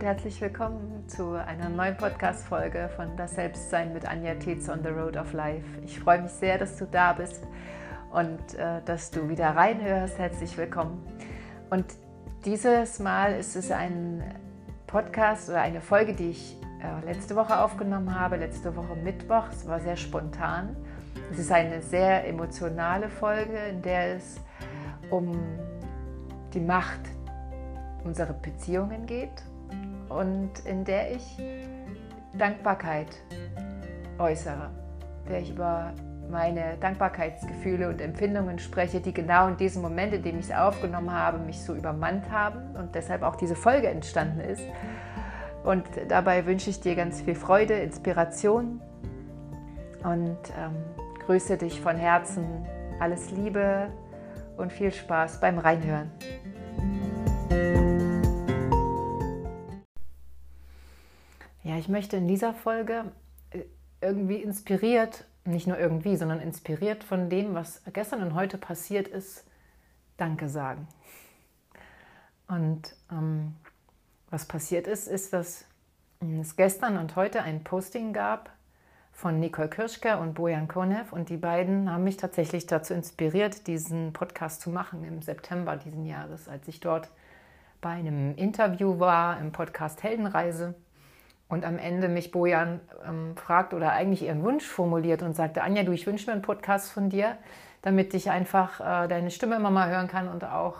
und 0.00 0.06
herzlich 0.06 0.40
willkommen 0.40 1.04
zu 1.08 1.32
einer 1.32 1.68
neuen 1.68 1.94
Podcast-Folge 1.94 2.88
von 2.96 3.18
Das 3.18 3.34
Selbstsein 3.34 3.92
mit 3.92 4.08
Anja 4.08 4.34
Tietz 4.36 4.66
on 4.70 4.82
the 4.82 4.88
Road 4.88 5.18
of 5.18 5.34
Life. 5.34 5.66
Ich 5.84 6.00
freue 6.00 6.22
mich 6.22 6.30
sehr, 6.30 6.56
dass 6.56 6.78
du 6.78 6.86
da 6.86 7.12
bist 7.12 7.42
und 8.10 8.54
äh, 8.54 8.80
dass 8.86 9.10
du 9.10 9.28
wieder 9.28 9.54
reinhörst. 9.54 10.18
Herzlich 10.18 10.56
willkommen. 10.56 11.06
Und 11.68 11.84
dieses 12.46 12.98
Mal 12.98 13.34
ist 13.34 13.56
es 13.56 13.70
ein 13.70 14.24
Podcast 14.86 15.50
oder 15.50 15.60
eine 15.60 15.82
Folge, 15.82 16.14
die 16.14 16.30
ich 16.30 16.56
äh, 16.82 17.04
letzte 17.04 17.36
Woche 17.36 17.58
aufgenommen 17.58 18.18
habe, 18.18 18.36
letzte 18.36 18.74
Woche 18.74 18.96
Mittwoch. 18.96 19.48
Es 19.52 19.68
war 19.68 19.80
sehr 19.80 19.96
spontan. 19.96 20.76
Es 21.30 21.40
ist 21.40 21.52
eine 21.52 21.82
sehr 21.82 22.26
emotionale 22.26 23.10
Folge, 23.10 23.58
in 23.68 23.82
der 23.82 24.16
es 24.16 24.40
um 25.10 25.38
die 26.54 26.60
Macht 26.60 27.00
unserer 28.02 28.32
Beziehungen 28.32 29.04
geht 29.04 29.42
und 30.10 30.50
in 30.66 30.84
der 30.84 31.12
ich 31.12 31.38
Dankbarkeit 32.34 33.08
äußere, 34.18 34.70
der 35.28 35.40
ich 35.40 35.50
über 35.50 35.94
meine 36.30 36.76
Dankbarkeitsgefühle 36.80 37.88
und 37.88 38.00
Empfindungen 38.00 38.58
spreche, 38.58 39.00
die 39.00 39.12
genau 39.12 39.48
in 39.48 39.56
diesem 39.56 39.82
Moment, 39.82 40.12
in 40.12 40.22
dem 40.22 40.38
ich 40.38 40.50
es 40.50 40.52
aufgenommen 40.52 41.12
habe, 41.12 41.38
mich 41.38 41.62
so 41.62 41.74
übermannt 41.74 42.30
haben 42.30 42.76
und 42.76 42.94
deshalb 42.94 43.22
auch 43.22 43.36
diese 43.36 43.56
Folge 43.56 43.88
entstanden 43.88 44.40
ist. 44.40 44.62
Und 45.64 45.84
dabei 46.08 46.46
wünsche 46.46 46.70
ich 46.70 46.80
dir 46.80 46.94
ganz 46.94 47.20
viel 47.20 47.34
Freude, 47.34 47.74
Inspiration 47.74 48.80
und 50.04 50.38
ähm, 50.58 50.76
grüße 51.26 51.56
dich 51.56 51.80
von 51.80 51.96
Herzen. 51.96 52.46
Alles 52.98 53.30
Liebe 53.30 53.88
und 54.56 54.72
viel 54.72 54.92
Spaß 54.92 55.40
beim 55.40 55.58
Reinhören. 55.58 56.10
Ich 61.80 61.88
möchte 61.88 62.16
in 62.16 62.28
dieser 62.28 62.52
Folge 62.52 63.10
äh, 63.50 63.64
irgendwie 64.00 64.36
inspiriert, 64.36 65.24
nicht 65.44 65.66
nur 65.66 65.78
irgendwie, 65.78 66.16
sondern 66.16 66.40
inspiriert 66.40 67.02
von 67.02 67.30
dem, 67.30 67.54
was 67.54 67.82
gestern 67.92 68.22
und 68.22 68.34
heute 68.34 68.58
passiert 68.58 69.08
ist, 69.08 69.44
Danke 70.18 70.50
sagen. 70.50 70.86
Und 72.46 72.94
ähm, 73.10 73.56
was 74.28 74.44
passiert 74.44 74.86
ist, 74.86 75.08
ist, 75.08 75.32
dass 75.32 75.64
es 76.20 76.56
gestern 76.56 76.98
und 76.98 77.16
heute 77.16 77.42
ein 77.42 77.64
Posting 77.64 78.12
gab 78.12 78.50
von 79.12 79.40
Nicole 79.40 79.68
Kirschke 79.68 80.18
und 80.18 80.34
Bojan 80.34 80.68
Konev 80.68 81.12
und 81.12 81.30
die 81.30 81.38
beiden 81.38 81.90
haben 81.90 82.04
mich 82.04 82.18
tatsächlich 82.18 82.66
dazu 82.66 82.92
inspiriert, 82.92 83.66
diesen 83.66 84.12
Podcast 84.12 84.60
zu 84.60 84.68
machen 84.68 85.04
im 85.04 85.22
September 85.22 85.76
diesen 85.76 86.04
Jahres, 86.04 86.48
als 86.48 86.68
ich 86.68 86.80
dort 86.80 87.10
bei 87.80 87.90
einem 87.90 88.34
Interview 88.36 88.98
war 88.98 89.40
im 89.40 89.52
Podcast 89.52 90.02
Heldenreise 90.02 90.74
und 91.50 91.64
am 91.64 91.78
Ende 91.78 92.08
mich 92.08 92.30
Bojan 92.30 92.80
ähm, 93.06 93.36
fragt 93.36 93.74
oder 93.74 93.92
eigentlich 93.92 94.22
ihren 94.22 94.42
Wunsch 94.42 94.64
formuliert 94.64 95.22
und 95.22 95.34
sagte, 95.34 95.62
Anja, 95.62 95.82
du, 95.82 95.92
ich 95.92 96.06
wünsche 96.06 96.26
mir 96.26 96.32
einen 96.32 96.42
Podcast 96.42 96.92
von 96.92 97.10
dir, 97.10 97.36
damit 97.82 98.14
ich 98.14 98.30
einfach 98.30 98.80
äh, 98.80 99.08
deine 99.08 99.30
Stimme 99.30 99.56
immer 99.56 99.70
mal 99.70 99.90
hören 99.90 100.06
kann 100.06 100.28
und 100.28 100.44
auch 100.44 100.76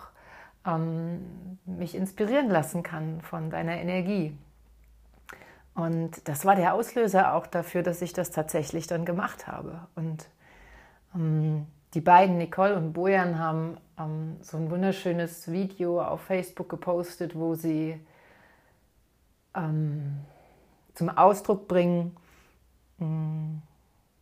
ähm, 0.64 1.58
mich 1.66 1.94
inspirieren 1.94 2.48
lassen 2.48 2.82
kann 2.82 3.20
von 3.20 3.50
deiner 3.50 3.78
Energie. 3.78 4.36
Und 5.74 6.28
das 6.28 6.44
war 6.44 6.54
der 6.54 6.74
Auslöser 6.74 7.34
auch 7.34 7.46
dafür, 7.46 7.82
dass 7.82 8.00
ich 8.00 8.12
das 8.12 8.30
tatsächlich 8.30 8.86
dann 8.86 9.04
gemacht 9.04 9.48
habe. 9.48 9.80
Und 9.96 10.28
ähm, 11.16 11.66
die 11.94 12.00
beiden, 12.00 12.38
Nicole 12.38 12.76
und 12.76 12.92
Bojan, 12.92 13.40
haben 13.40 13.76
ähm, 13.98 14.36
so 14.40 14.56
ein 14.56 14.70
wunderschönes 14.70 15.50
Video 15.50 16.00
auf 16.00 16.20
Facebook 16.20 16.68
gepostet, 16.68 17.34
wo 17.34 17.54
sie 17.54 17.98
ähm, 19.56 20.20
zum 20.94 21.08
Ausdruck 21.08 21.68
bringen, 21.68 22.16
mm, 22.98 23.58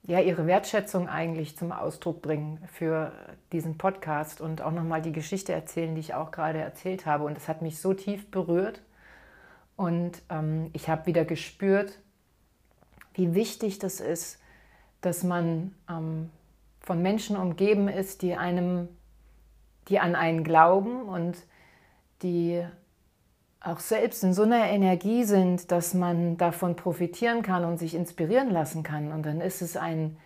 ja, 0.05 0.21
ihre 0.21 0.47
Wertschätzung 0.47 1.09
eigentlich 1.09 1.57
zum 1.57 1.71
Ausdruck 1.71 2.23
bringen 2.23 2.63
für 2.73 3.13
diesen 3.53 3.77
Podcast 3.77 4.41
und 4.41 4.63
auch 4.63 4.73
nochmal 4.73 5.03
die 5.03 5.13
Geschichte 5.13 5.53
erzählen, 5.53 5.95
die 5.95 6.01
ich 6.01 6.15
auch 6.15 6.31
gerade 6.31 6.59
erzählt 6.59 7.05
habe. 7.05 7.25
Und 7.25 7.37
das 7.37 7.47
hat 7.47 7.61
mich 7.61 7.79
so 7.79 7.93
tief 7.93 8.31
berührt. 8.31 8.81
Und 9.77 10.23
ähm, 10.31 10.71
ich 10.73 10.89
habe 10.89 11.07
wieder 11.07 11.25
gespürt, 11.25 11.99
wie 13.13 13.35
wichtig 13.35 13.79
das 13.79 14.01
ist, 14.01 14.41
dass 15.03 15.25
man 15.25 15.75
ähm, 15.91 16.31
von 16.81 17.03
Menschen 17.03 17.37
umgeben 17.37 17.89
ist, 17.89 18.23
die 18.23 18.35
einem, 18.35 18.89
die 19.89 19.99
an 19.99 20.15
einen 20.15 20.43
glauben 20.43 21.03
und 21.03 21.37
die 22.23 22.65
auch 23.69 23.81
selbst 23.81 24.25
in 24.25 24.33
so 24.33 24.43
einer 24.43 24.67
Energie 24.67 25.25
sind, 25.25 25.71
dass 25.71 25.95
man 25.95 26.37
davon 26.37 26.75
profitieren 26.75 27.43
kann 27.43 27.65
und 27.65 27.79
sich 27.79 27.95
inspirieren 27.95 28.51
lassen 28.51 28.83
kann. 28.83 29.13
Und 29.13 29.25
dann 29.25 29.41
ist 29.41 29.63
es 29.63 29.77
ein 29.77 30.17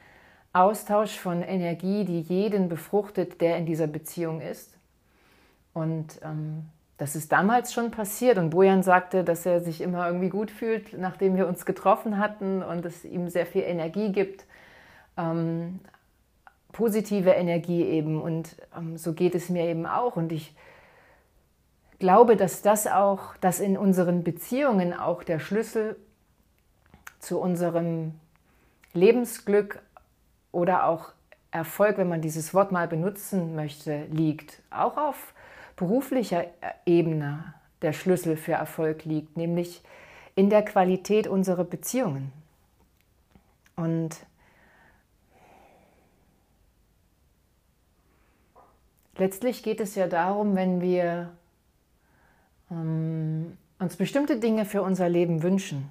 Austausch 0.53 1.19
von 1.19 1.43
Energie, 1.43 2.05
die 2.05 2.21
jeden 2.21 2.69
befruchtet, 2.69 3.41
der 3.41 3.57
in 3.57 3.67
dieser 3.67 3.87
Beziehung 3.87 4.41
ist. 4.41 4.77
Und 5.73 6.21
ähm, 6.23 6.67
das 6.99 7.17
ist 7.17 7.33
damals 7.33 7.73
schon 7.73 7.91
passiert. 7.91 8.39
Und 8.39 8.51
Bojan 8.51 8.83
sagte, 8.83 9.25
dass 9.25 9.45
er 9.45 9.61
sich 9.61 9.81
immer 9.81 10.07
irgendwie 10.07 10.29
gut 10.29 10.51
fühlt, 10.51 10.97
nachdem 10.97 11.37
wir 11.37 11.49
uns 11.49 11.67
getroffen 11.67 12.19
hatten 12.19 12.63
und 12.63 12.85
es 12.85 13.05
ihm 13.05 13.29
sehr 13.29 13.47
viel 13.47 13.63
Energie 13.63 14.13
gibt. 14.13 14.45
Ähm, 15.17 15.81
positive 16.71 17.31
Energie 17.31 17.83
eben. 17.83 18.21
Und 18.21 18.57
ähm, 18.77 18.97
so 18.99 19.15
geht 19.15 19.35
es 19.35 19.49
mir 19.49 19.65
eben 19.65 19.87
auch. 19.87 20.17
Und 20.17 20.31
ich 20.33 20.55
glaube, 22.03 22.37
dass 22.37 22.63
das 22.63 22.89
auch, 22.89 23.37
dass 23.37 23.61
in 23.61 23.79
unseren 23.79 24.25
Beziehungen 24.25 24.93
auch 24.93 25.23
der 25.23 25.39
Schlüssel 25.39 25.95
zu 27.21 27.39
unserem 27.39 28.15
Lebensglück 28.93 29.81
oder 30.51 30.87
auch 30.87 31.13
Erfolg, 31.53 31.99
wenn 31.99 32.09
man 32.09 32.21
dieses 32.21 32.55
Wort 32.55 32.73
mal 32.73 32.89
benutzen 32.89 33.55
möchte, 33.55 34.07
liegt. 34.11 34.63
Auch 34.73 34.97
auf 34.97 35.33
beruflicher 35.77 36.47
Ebene 36.87 37.55
der 37.83 37.93
Schlüssel 37.93 38.37
für 38.37 38.55
Erfolg 38.55 39.05
liegt, 39.05 39.37
nämlich 39.37 39.81
in 40.35 40.51
der 40.51 40.65
Qualität 40.65 41.29
unserer 41.29 41.63
Beziehungen. 41.63 42.33
Und 43.77 44.27
letztlich 49.17 49.63
geht 49.63 49.79
es 49.79 49.95
ja 49.95 50.09
darum, 50.09 50.57
wenn 50.57 50.81
wir 50.81 51.31
ähm, 52.73 53.57
uns 53.79 53.97
bestimmte 53.97 54.39
Dinge 54.39 54.65
für 54.65 54.83
unser 54.83 55.09
Leben 55.09 55.43
wünschen. 55.43 55.91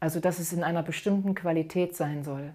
Also 0.00 0.20
dass 0.20 0.38
es 0.38 0.52
in 0.52 0.62
einer 0.62 0.82
bestimmten 0.82 1.34
Qualität 1.34 1.96
sein 1.96 2.22
soll. 2.22 2.52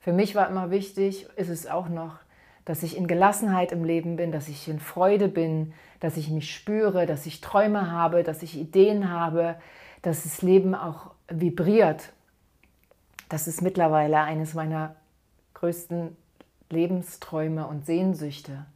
Für 0.00 0.12
mich 0.12 0.34
war 0.34 0.48
immer 0.48 0.70
wichtig, 0.70 1.26
ist 1.36 1.48
es 1.48 1.66
auch 1.66 1.88
noch, 1.88 2.18
dass 2.64 2.82
ich 2.82 2.96
in 2.96 3.08
Gelassenheit 3.08 3.72
im 3.72 3.84
Leben 3.84 4.16
bin, 4.16 4.30
dass 4.30 4.48
ich 4.48 4.68
in 4.68 4.78
Freude 4.78 5.28
bin, 5.28 5.72
dass 6.00 6.16
ich 6.16 6.30
mich 6.30 6.54
spüre, 6.54 7.06
dass 7.06 7.26
ich 7.26 7.40
Träume 7.40 7.90
habe, 7.90 8.22
dass 8.22 8.42
ich 8.42 8.56
Ideen 8.56 9.10
habe, 9.10 9.56
dass 10.02 10.22
das 10.22 10.42
Leben 10.42 10.74
auch 10.74 11.10
vibriert. 11.28 12.12
Das 13.28 13.48
ist 13.48 13.60
mittlerweile 13.60 14.20
eines 14.20 14.54
meiner 14.54 14.94
größten 15.54 16.16
Lebensträume 16.70 17.66
und 17.66 17.86
Sehnsüchte. 17.86 18.66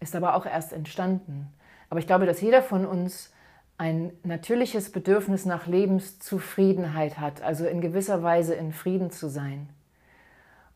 Ist 0.00 0.16
aber 0.16 0.34
auch 0.34 0.46
erst 0.46 0.72
entstanden. 0.72 1.52
Aber 1.90 2.00
ich 2.00 2.06
glaube, 2.06 2.26
dass 2.26 2.40
jeder 2.40 2.62
von 2.62 2.86
uns 2.86 3.32
ein 3.80 4.12
natürliches 4.24 4.92
Bedürfnis 4.92 5.46
nach 5.46 5.66
Lebenszufriedenheit 5.66 7.18
hat, 7.18 7.40
also 7.40 7.64
in 7.64 7.80
gewisser 7.80 8.22
Weise 8.22 8.54
in 8.54 8.74
Frieden 8.74 9.10
zu 9.10 9.30
sein. 9.30 9.70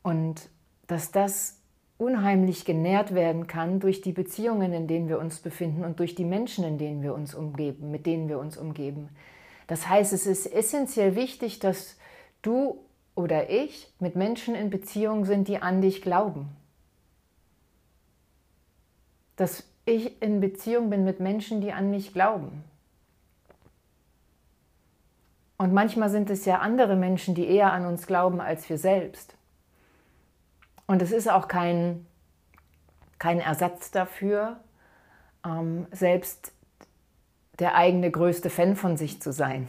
Und 0.02 0.48
dass 0.86 1.12
das 1.12 1.60
unheimlich 1.98 2.64
genährt 2.64 3.14
werden 3.14 3.46
kann 3.46 3.78
durch 3.78 4.00
die 4.00 4.12
Beziehungen, 4.12 4.72
in 4.72 4.86
denen 4.86 5.10
wir 5.10 5.18
uns 5.18 5.40
befinden 5.40 5.84
und 5.84 6.00
durch 6.00 6.14
die 6.14 6.24
Menschen, 6.24 6.64
in 6.64 6.78
denen 6.78 7.02
wir 7.02 7.14
uns 7.14 7.34
umgeben, 7.34 7.90
mit 7.90 8.06
denen 8.06 8.30
wir 8.30 8.38
uns 8.38 8.56
umgeben. 8.56 9.10
Das 9.66 9.86
heißt, 9.86 10.14
es 10.14 10.26
ist 10.26 10.46
essentiell 10.46 11.14
wichtig, 11.14 11.58
dass 11.58 11.98
du 12.40 12.78
oder 13.14 13.50
ich 13.50 13.92
mit 14.00 14.16
Menschen 14.16 14.54
in 14.54 14.70
Beziehung 14.70 15.26
sind, 15.26 15.46
die 15.48 15.60
an 15.60 15.82
dich 15.82 16.00
glauben. 16.00 16.48
Dass 19.36 19.64
ich 19.84 20.22
in 20.22 20.40
Beziehung 20.40 20.88
bin 20.88 21.04
mit 21.04 21.20
Menschen, 21.20 21.60
die 21.60 21.72
an 21.72 21.90
mich 21.90 22.14
glauben. 22.14 22.64
Und 25.56 25.72
manchmal 25.72 26.10
sind 26.10 26.30
es 26.30 26.44
ja 26.44 26.58
andere 26.58 26.96
Menschen, 26.96 27.34
die 27.34 27.46
eher 27.46 27.72
an 27.72 27.86
uns 27.86 28.06
glauben 28.06 28.40
als 28.40 28.68
wir 28.68 28.78
selbst. 28.78 29.34
Und 30.86 31.00
es 31.00 31.12
ist 31.12 31.30
auch 31.30 31.48
kein, 31.48 32.06
kein 33.18 33.40
Ersatz 33.40 33.90
dafür, 33.90 34.58
ähm, 35.44 35.86
selbst 35.92 36.52
der 37.58 37.76
eigene 37.76 38.10
größte 38.10 38.50
Fan 38.50 38.76
von 38.76 38.96
sich 38.96 39.22
zu 39.22 39.32
sein. 39.32 39.68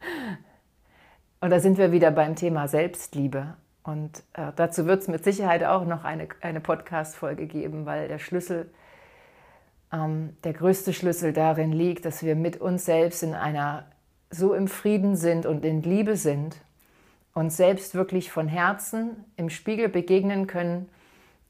Und 1.40 1.50
da 1.50 1.58
sind 1.58 1.78
wir 1.78 1.90
wieder 1.90 2.10
beim 2.10 2.36
Thema 2.36 2.68
Selbstliebe. 2.68 3.54
Und 3.82 4.22
äh, 4.34 4.52
dazu 4.56 4.86
wird 4.86 5.02
es 5.02 5.08
mit 5.08 5.24
Sicherheit 5.24 5.64
auch 5.64 5.84
noch 5.84 6.04
eine, 6.04 6.28
eine 6.42 6.60
Podcast-Folge 6.60 7.46
geben, 7.46 7.86
weil 7.86 8.08
der 8.08 8.18
Schlüssel, 8.18 8.70
ähm, 9.92 10.36
der 10.44 10.52
größte 10.52 10.92
Schlüssel 10.92 11.32
darin 11.32 11.72
liegt, 11.72 12.04
dass 12.04 12.22
wir 12.22 12.36
mit 12.36 12.60
uns 12.60 12.84
selbst 12.84 13.22
in 13.22 13.34
einer 13.34 13.86
so 14.30 14.54
im 14.54 14.68
Frieden 14.68 15.16
sind 15.16 15.44
und 15.44 15.64
in 15.64 15.82
Liebe 15.82 16.16
sind, 16.16 16.56
uns 17.34 17.56
selbst 17.56 17.94
wirklich 17.94 18.30
von 18.30 18.48
Herzen 18.48 19.24
im 19.36 19.50
Spiegel 19.50 19.88
begegnen 19.88 20.46
können 20.46 20.88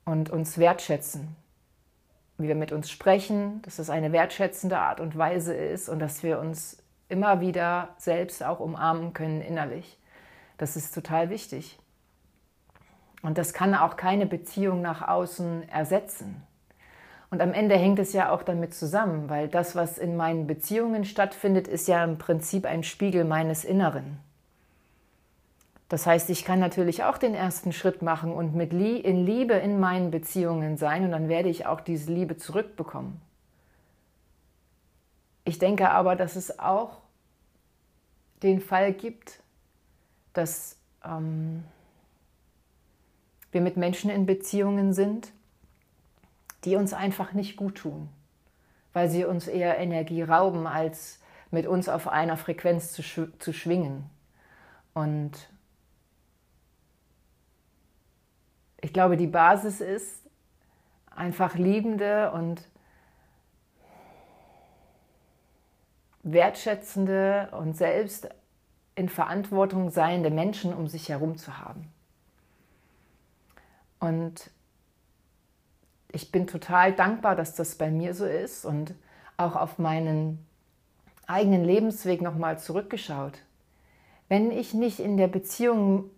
und 0.05 0.31
uns 0.31 0.59
wertschätzen. 0.59 1.37
Wie 2.39 2.49
wir 2.49 2.55
mit 2.55 2.73
uns 2.73 2.91
sprechen, 2.91 3.61
dass 3.63 3.79
es 3.79 3.91
eine 3.91 4.13
wertschätzende 4.13 4.79
Art 4.79 5.01
und 5.01 5.17
Weise 5.17 5.55
ist 5.55 5.89
und 5.89 5.99
dass 5.99 6.23
wir 6.23 6.39
uns 6.39 6.83
immer 7.09 7.41
wieder 7.41 7.91
selbst 7.99 8.43
auch 8.43 8.61
umarmen 8.61 9.13
können 9.13 9.43
innerlich. 9.43 9.99
Das 10.57 10.77
ist 10.77 10.95
total 10.95 11.29
wichtig. 11.29 11.79
Und 13.23 13.37
das 13.37 13.53
kann 13.53 13.75
auch 13.75 13.97
keine 13.97 14.27
Beziehung 14.27 14.81
nach 14.81 15.07
außen 15.07 15.69
ersetzen. 15.69 16.43
Und 17.31 17.41
am 17.41 17.53
Ende 17.53 17.77
hängt 17.77 18.01
es 18.01 18.13
ja 18.13 18.31
auch 18.31 18.43
damit 18.43 18.75
zusammen, 18.75 19.31
weil 19.31 19.47
das, 19.47 19.77
was 19.77 19.99
in 19.99 20.17
meinen 20.17 20.49
Beziehungen 20.49 21.05
stattfindet, 21.05 21.69
ist 21.69 21.87
ja 21.87 22.03
im 22.03 22.19
Prinzip 22.19 22.67
ein 22.67 22.83
Spiegel 22.83 23.25
meines 23.25 23.65
Inneren. 23.65 24.19
Das 25.89 26.07
heißt, 26.07 26.31
ich 26.31 26.45
kann 26.45 26.61
natürlich 26.61 27.05
auch 27.05 27.19
den 27.19 27.35
ersten 27.35 27.73
Schritt 27.73 28.03
machen 28.03 28.33
und 28.33 28.55
mit 28.55 28.73
in 28.73 29.27
Liebe 29.27 29.55
in 29.55 29.81
meinen 29.81 30.11
Beziehungen 30.11 30.77
sein 30.77 31.05
und 31.05 31.11
dann 31.13 31.29
werde 31.29 31.49
ich 31.49 31.67
auch 31.67 31.81
diese 31.81 32.13
Liebe 32.13 32.37
zurückbekommen. 32.37 33.21
Ich 35.45 35.59
denke 35.59 35.91
aber, 35.91 36.15
dass 36.15 36.37
es 36.37 36.61
auch 36.61 36.99
den 38.45 38.61
Fall 38.61 38.93
gibt, 38.93 39.41
dass 40.33 40.77
ähm, 41.05 41.65
wir 43.51 43.61
mit 43.61 43.77
Menschen 43.77 44.11
in 44.11 44.27
Beziehungen 44.27 44.93
sind, 44.93 45.33
die 46.65 46.77
uns 46.77 46.93
einfach 46.93 47.33
nicht 47.33 47.57
gut 47.57 47.77
tun, 47.77 48.09
weil 48.93 49.09
sie 49.09 49.25
uns 49.25 49.49
eher 49.49 49.79
Energie 49.79 50.23
rauben, 50.23 50.67
als 50.67 51.21
mit 51.51 51.67
uns 51.67 51.89
auf 51.89 52.09
einer 52.09 52.37
Frequenz 52.37 52.93
zu, 52.93 53.03
sch 53.03 53.21
zu 53.39 53.53
schwingen. 53.53 54.09
Und 54.95 55.49
ich 58.81 58.93
glaube, 58.93 59.17
die 59.17 59.27
Basis 59.27 59.81
ist 59.81 60.27
einfach 61.11 61.55
liebende 61.55 62.31
und 62.33 62.69
wertschätzende 66.23 67.49
und 67.53 67.77
selbst 67.77 68.29
in 68.95 69.09
Verantwortung 69.09 69.91
seiende 69.91 70.31
Menschen 70.31 70.75
um 70.75 70.87
sich 70.87 71.09
herum 71.09 71.37
zu 71.37 71.59
haben. 71.59 71.91
Und 73.99 74.51
ich 76.13 76.33
bin 76.33 76.47
total 76.47 76.93
dankbar, 76.93 77.37
dass 77.37 77.55
das 77.55 77.75
bei 77.77 77.91
mir 77.91 78.15
so 78.15 78.27
ist 78.27 78.65
und 78.65 78.95
auch 79.37 79.57
auf 79.57 79.79
meinen 79.79 80.45
eigenen 81.27 81.65
Lebensweg 81.65 82.21
nochmal 82.21 82.59
zurückgeschaut. 82.59 83.39
Wenn 84.29 84.51
ich 84.51 84.75
nicht 84.75 85.01
in 85.01 85.17
der 85.17 85.29
Beziehung, 85.29 86.11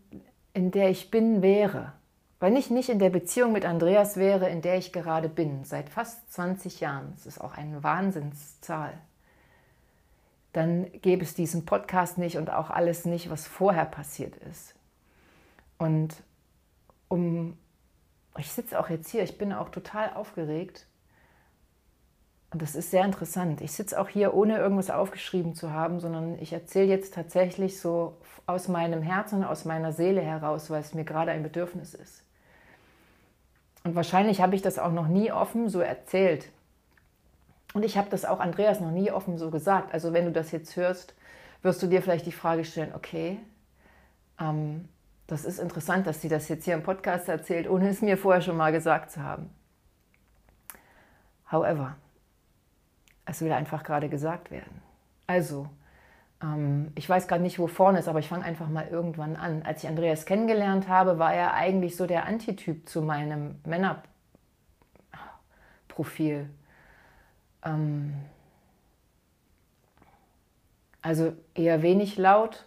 in 0.55 0.71
der 0.71 0.91
ich 0.91 1.11
bin, 1.11 1.43
wäre, 1.43 1.93
wenn 2.41 2.57
ich 2.57 2.71
nicht 2.71 2.89
in 2.89 2.99
der 2.99 3.11
Beziehung 3.11 3.53
mit 3.53 3.65
Andreas 3.65 4.17
wäre, 4.17 4.49
in 4.49 4.63
der 4.63 4.77
ich 4.77 4.93
gerade 4.93 5.29
bin, 5.29 5.65
seit 5.65 5.89
fast 5.89 6.33
20 6.33 6.81
Jahren, 6.81 7.13
das 7.15 7.27
ist 7.27 7.41
auch 7.41 7.57
eine 7.57 7.85
Wahnsinnszahl, 7.85 8.95
dann 10.53 10.91
gäbe 11.03 11.23
es 11.23 11.35
diesen 11.35 11.65
Podcast 11.65 12.19
nicht 12.19 12.37
und 12.39 12.51
auch 12.51 12.71
alles 12.71 13.05
nicht, 13.05 13.31
was 13.31 13.47
vorher 13.47 13.85
passiert 13.85 14.37
ist. 14.37 14.75
Und 15.79 16.17
um, 17.07 17.57
ich 18.39 18.51
sitze 18.51 18.79
auch 18.79 18.89
jetzt 18.89 19.11
hier, 19.11 19.23
ich 19.23 19.39
bin 19.39 19.53
auch 19.53 19.69
total 19.69 20.15
aufgeregt. 20.15 20.87
Und 22.51 22.61
das 22.61 22.75
ist 22.75 22.91
sehr 22.91 23.05
interessant. 23.05 23.63
Ich 23.63 23.73
sitze 23.73 23.99
auch 23.99 24.09
hier, 24.09 24.35
ohne 24.35 24.59
irgendwas 24.59 24.91
aufgeschrieben 24.91 25.55
zu 25.55 25.73
haben, 25.73 26.01
sondern 26.01 26.39
ich 26.39 26.53
erzähle 26.53 26.89
jetzt 26.89 27.15
tatsächlich 27.15 27.81
so 27.81 28.19
aus 28.47 28.69
meinem 28.69 29.03
Herzen, 29.03 29.43
aus 29.43 29.65
meiner 29.65 29.93
Seele 29.93 30.21
heraus, 30.21 30.69
weil 30.69 30.81
es 30.81 30.93
mir 30.93 31.05
gerade 31.05 31.31
ein 31.31 31.43
Bedürfnis 31.43 31.95
ist. 31.95 32.23
Und 33.85 33.95
wahrscheinlich 33.95 34.41
habe 34.41 34.55
ich 34.55 34.63
das 34.63 34.79
auch 34.79 34.93
noch 34.93 35.09
nie 35.09 35.33
offen 35.33 35.69
so 35.69 35.81
erzählt. 35.81 36.49
Und 37.73 37.85
ich 37.85 37.97
habe 37.97 38.11
das 38.11 38.25
auch 38.25 38.39
Andreas 38.39 38.81
noch 38.81 38.91
nie 38.91 39.11
offen 39.11 39.39
so 39.39 39.51
gesagt. 39.51 39.95
Also 39.95 40.13
wenn 40.13 40.27
du 40.27 40.33
das 40.33 40.53
jetzt 40.53 40.77
hörst, 40.77 41.15
wirst 41.63 41.83
du 41.83 41.87
dir 41.87 42.03
vielleicht 42.03 42.27
die 42.27 42.33
Frage 42.33 42.65
stellen, 42.65 42.93
okay, 42.95 43.39
ähm, 44.39 44.89
das 45.27 45.45
ist 45.45 45.59
interessant, 45.59 46.07
dass 46.07 46.21
sie 46.21 46.29
das 46.29 46.49
jetzt 46.49 46.65
hier 46.65 46.75
im 46.75 46.83
Podcast 46.83 47.29
erzählt, 47.29 47.69
ohne 47.69 47.89
es 47.89 48.03
mir 48.03 48.19
vorher 48.19 48.43
schon 48.43 48.57
mal 48.57 48.73
gesagt 48.73 49.11
zu 49.11 49.23
haben. 49.23 49.51
However, 51.51 51.97
es 53.25 53.41
will 53.41 53.53
einfach 53.53 53.83
gerade 53.83 54.09
gesagt 54.09 54.51
werden. 54.51 54.83
Also, 55.27 55.69
ähm, 56.43 56.93
ich 56.95 57.09
weiß 57.09 57.29
gerade 57.29 57.43
nicht, 57.43 57.59
wo 57.59 57.67
vorne 57.67 57.99
ist, 57.99 58.09
aber 58.09 58.19
ich 58.19 58.29
fange 58.29 58.45
einfach 58.45 58.69
mal 58.69 58.89
irgendwann 58.89 59.37
an. 59.37 59.63
Als 59.63 59.83
ich 59.83 59.89
Andreas 59.89 60.27
kennengelernt 60.27 60.89
habe, 60.89 61.19
war 61.19 61.33
er 61.33 61.55
eigentlich 61.55 61.97
so 61.97 62.07
der 62.07 62.27
Antityp 62.27 62.89
zu 62.89 63.03
meinem 63.03 63.61
Männerprofil. 63.65 66.51
Ähm, 67.65 68.15
also 71.01 71.33
eher 71.55 71.83
wenig 71.83 72.17
laut 72.17 72.67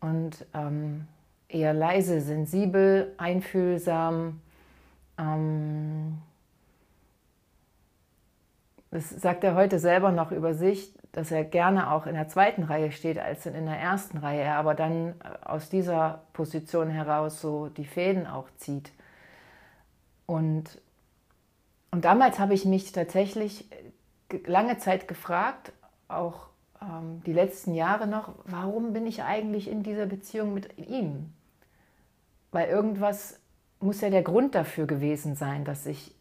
und 0.00 0.46
ähm, 0.54 1.06
eher 1.48 1.72
leise, 1.72 2.20
sensibel, 2.20 3.12
einfühlsam. 3.16 4.40
Ähm, 5.18 6.18
das 8.90 9.10
sagt 9.10 9.44
er 9.44 9.54
heute 9.54 9.78
selber 9.78 10.12
noch 10.12 10.30
über 10.30 10.54
sich, 10.54 10.94
dass 11.12 11.30
er 11.30 11.44
gerne 11.44 11.92
auch 11.92 12.06
in 12.06 12.14
der 12.14 12.28
zweiten 12.28 12.64
Reihe 12.64 12.92
steht 12.92 13.18
als 13.18 13.46
in 13.46 13.66
der 13.66 13.78
ersten 13.78 14.18
Reihe, 14.18 14.52
aber 14.54 14.74
dann 14.74 15.08
äh, 15.20 15.44
aus 15.44 15.68
dieser 15.68 16.22
Position 16.32 16.90
heraus 16.90 17.40
so 17.40 17.68
die 17.68 17.84
Fäden 17.84 18.26
auch 18.26 18.48
zieht. 18.56 18.92
Und, 20.26 20.80
und 21.90 22.04
damals 22.04 22.38
habe 22.38 22.54
ich 22.54 22.64
mich 22.64 22.92
tatsächlich 22.92 23.68
lange 24.46 24.78
Zeit 24.78 25.06
gefragt, 25.06 25.72
auch 26.08 26.48
ähm, 26.88 27.22
die 27.24 27.32
letzten 27.32 27.74
Jahre 27.74 28.06
noch, 28.06 28.34
warum 28.44 28.92
bin 28.92 29.06
ich 29.06 29.22
eigentlich 29.22 29.68
in 29.68 29.82
dieser 29.82 30.06
Beziehung 30.06 30.54
mit 30.54 30.78
ihm? 30.78 31.32
Weil 32.52 32.68
irgendwas 32.68 33.40
muss 33.80 34.00
ja 34.00 34.10
der 34.10 34.22
Grund 34.22 34.54
dafür 34.54 34.86
gewesen 34.86 35.34
sein, 35.34 35.64
dass 35.64 35.86
ich 35.86 36.14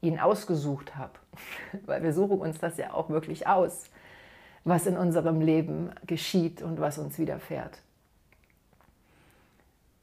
ihn 0.00 0.18
ausgesucht 0.18 0.96
habe. 0.96 1.12
Weil 1.86 2.02
wir 2.02 2.12
suchen 2.12 2.40
uns 2.40 2.58
das 2.58 2.76
ja 2.76 2.92
auch 2.92 3.08
wirklich 3.08 3.46
aus 3.46 3.90
was 4.64 4.86
in 4.86 4.96
unserem 4.96 5.40
Leben 5.40 5.90
geschieht 6.06 6.62
und 6.62 6.80
was 6.80 6.98
uns 6.98 7.18
widerfährt. 7.18 7.80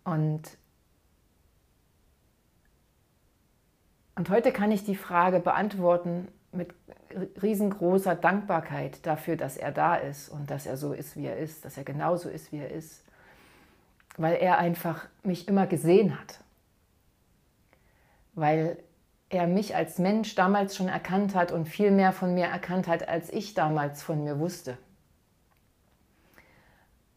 Und, 0.03 0.58
und 4.15 4.29
heute 4.29 4.51
kann 4.51 4.72
ich 4.72 4.84
die 4.84 4.96
Frage 4.96 5.39
beantworten 5.39 6.27
mit 6.51 6.74
riesengroßer 7.42 8.16
Dankbarkeit 8.16 9.06
dafür, 9.06 9.36
dass 9.36 9.58
er 9.58 9.72
da 9.72 9.96
ist 9.96 10.30
und 10.30 10.50
dass 10.50 10.66
er 10.66 10.78
so 10.78 10.94
ist, 10.94 11.16
wie 11.16 11.25
er 11.25 11.38
ist, 11.38 11.66
dass 11.66 11.78
er 11.78 11.84
genauso 11.84 12.30
ist, 12.30 12.51
wie 12.51 12.60
er 12.60 12.72
ist, 12.72 13.04
weil 14.18 14.36
er 14.36 14.58
einfach 14.58 15.08
mich 15.24 15.48
immer 15.48 15.68
gesehen 15.68 16.20
hat, 16.20 16.39
weil 18.34 18.78
er 19.30 19.48
mich 19.48 19.75
als 19.75 20.00
Mensch 20.00 20.36
damals 20.36 20.75
schon 20.75 20.88
erkannt 20.88 21.36
hat 21.36 21.51
und 21.51 21.68
viel 21.68 21.92
mehr 21.92 22.12
von 22.12 22.34
mir 22.34 22.46
erkannt 22.46 22.88
hat, 22.88 23.08
als 23.08 23.30
ich 23.30 23.54
damals 23.54 24.01
von 24.01 24.24
mir 24.24 24.39
wusste. 24.39 24.78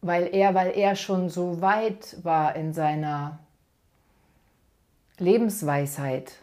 Weil 0.01 0.33
er, 0.33 0.53
weil 0.53 0.77
er 0.77 0.95
schon 0.95 1.29
so 1.29 1.61
weit 1.61 2.23
war 2.23 2.55
in 2.55 2.73
seiner 2.73 3.39
Lebensweisheit. 5.17 6.33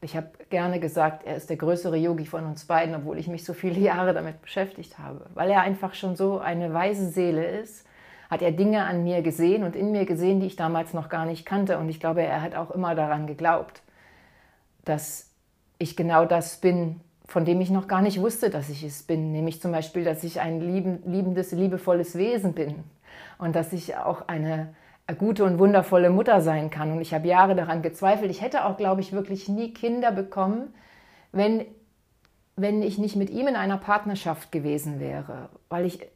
Ich 0.00 0.16
habe 0.16 0.30
gerne 0.50 0.80
gesagt, 0.80 1.24
er 1.24 1.36
ist 1.36 1.50
der 1.50 1.56
größere 1.56 1.96
Yogi 1.96 2.26
von 2.26 2.44
uns 2.44 2.64
beiden, 2.64 2.94
obwohl 2.94 3.18
ich 3.18 3.28
mich 3.28 3.44
so 3.44 3.52
viele 3.52 3.80
Jahre 3.80 4.14
damit 4.14 4.42
beschäftigt 4.42 4.98
habe. 4.98 5.26
Weil 5.34 5.50
er 5.50 5.62
einfach 5.62 5.94
schon 5.94 6.16
so 6.16 6.38
eine 6.38 6.72
weise 6.72 7.08
Seele 7.08 7.44
ist, 7.44 7.86
hat 8.30 8.42
er 8.42 8.52
Dinge 8.52 8.84
an 8.84 9.04
mir 9.04 9.22
gesehen 9.22 9.64
und 9.64 9.74
in 9.74 9.92
mir 9.92 10.04
gesehen, 10.04 10.40
die 10.40 10.46
ich 10.46 10.56
damals 10.56 10.92
noch 10.92 11.08
gar 11.08 11.24
nicht 11.24 11.46
kannte. 11.46 11.78
Und 11.78 11.88
ich 11.88 11.98
glaube, 11.98 12.22
er 12.22 12.42
hat 12.42 12.54
auch 12.54 12.70
immer 12.70 12.94
daran 12.94 13.26
geglaubt 13.26 13.82
dass 14.88 15.30
ich 15.78 15.96
genau 15.96 16.24
das 16.24 16.56
bin, 16.56 17.00
von 17.26 17.44
dem 17.44 17.60
ich 17.60 17.70
noch 17.70 17.88
gar 17.88 18.00
nicht 18.00 18.20
wusste, 18.20 18.48
dass 18.48 18.70
ich 18.70 18.82
es 18.82 19.02
bin. 19.02 19.32
Nämlich 19.32 19.60
zum 19.60 19.70
Beispiel, 19.70 20.02
dass 20.02 20.24
ich 20.24 20.40
ein 20.40 20.60
liebendes, 20.60 21.52
liebevolles 21.52 22.16
Wesen 22.16 22.54
bin 22.54 22.84
und 23.36 23.54
dass 23.54 23.72
ich 23.72 23.96
auch 23.96 24.28
eine 24.28 24.74
gute 25.14 25.44
und 25.44 25.58
wundervolle 25.58 26.10
Mutter 26.10 26.40
sein 26.40 26.70
kann. 26.70 26.92
Und 26.92 27.00
ich 27.00 27.14
habe 27.14 27.26
Jahre 27.26 27.54
daran 27.54 27.82
gezweifelt. 27.82 28.30
Ich 28.30 28.42
hätte 28.42 28.64
auch, 28.64 28.76
glaube 28.76 29.00
ich, 29.00 29.12
wirklich 29.12 29.48
nie 29.48 29.72
Kinder 29.72 30.12
bekommen, 30.12 30.74
wenn, 31.32 31.64
wenn 32.56 32.82
ich 32.82 32.98
nicht 32.98 33.16
mit 33.16 33.30
ihm 33.30 33.48
in 33.48 33.56
einer 33.56 33.78
Partnerschaft 33.78 34.52
gewesen 34.52 35.00
wäre. 35.00 35.48
Weil 35.68 35.86
ich 35.86 36.06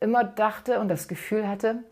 immer 0.00 0.24
dachte 0.24 0.80
und 0.80 0.88
das 0.88 1.08
Gefühl 1.08 1.48
hatte, 1.48 1.82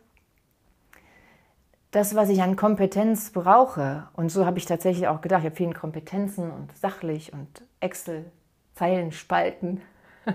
das, 1.91 2.15
was 2.15 2.29
ich 2.29 2.43
an 2.43 2.57
Kompetenz 2.57 3.31
brauche, 3.31 4.09
und 4.13 4.31
so 4.31 4.45
habe 4.45 4.59
ich 4.59 4.67
tatsächlich 4.67 5.09
auch 5.09 5.23
gedacht, 5.23 5.41
ich 5.41 5.47
habe 5.47 5.57
viele 5.57 5.73
Kompetenzen 5.73 6.51
und 6.51 6.77
sachlich 6.77 7.33
und 7.33 7.63
Excel, 7.81 8.27
Zeilen, 8.75 9.11
Spalten. 9.11 9.81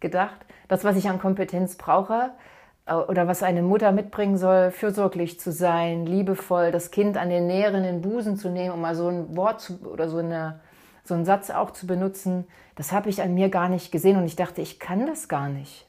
gedacht. 0.00 0.38
Das, 0.68 0.84
was 0.84 0.96
ich 0.96 1.08
an 1.08 1.18
Kompetenz 1.18 1.76
brauche 1.76 2.14
äh, 2.14 2.57
oder 2.88 3.28
was 3.28 3.42
eine 3.42 3.62
Mutter 3.62 3.92
mitbringen 3.92 4.36
soll, 4.36 4.70
fürsorglich 4.70 5.38
zu 5.38 5.52
sein, 5.52 6.06
liebevoll, 6.06 6.72
das 6.72 6.90
Kind 6.90 7.16
an 7.16 7.30
den 7.30 7.46
näheren 7.46 8.00
Busen 8.00 8.36
zu 8.36 8.48
nehmen, 8.48 8.72
um 8.72 8.80
mal 8.80 8.94
so 8.94 9.08
ein 9.08 9.36
Wort 9.36 9.60
zu, 9.60 9.78
oder 9.90 10.08
so, 10.08 10.18
eine, 10.18 10.60
so 11.04 11.14
einen 11.14 11.24
Satz 11.24 11.50
auch 11.50 11.70
zu 11.72 11.86
benutzen, 11.86 12.46
das 12.76 12.92
habe 12.92 13.10
ich 13.10 13.22
an 13.22 13.34
mir 13.34 13.48
gar 13.48 13.68
nicht 13.68 13.92
gesehen 13.92 14.16
und 14.16 14.24
ich 14.24 14.36
dachte, 14.36 14.62
ich 14.62 14.78
kann 14.78 15.06
das 15.06 15.28
gar 15.28 15.48
nicht. 15.48 15.86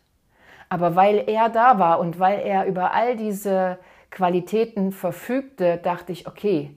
Aber 0.70 0.96
weil 0.96 1.24
er 1.27 1.50
da 1.50 1.79
war 1.79 2.00
und 2.00 2.20
weil 2.20 2.39
er 2.39 2.65
über 2.65 2.94
all 2.94 3.15
diese 3.15 3.77
Qualitäten 4.12 4.91
verfügte, 4.91 5.77
dachte 5.77 6.12
ich, 6.12 6.27
okay, 6.27 6.75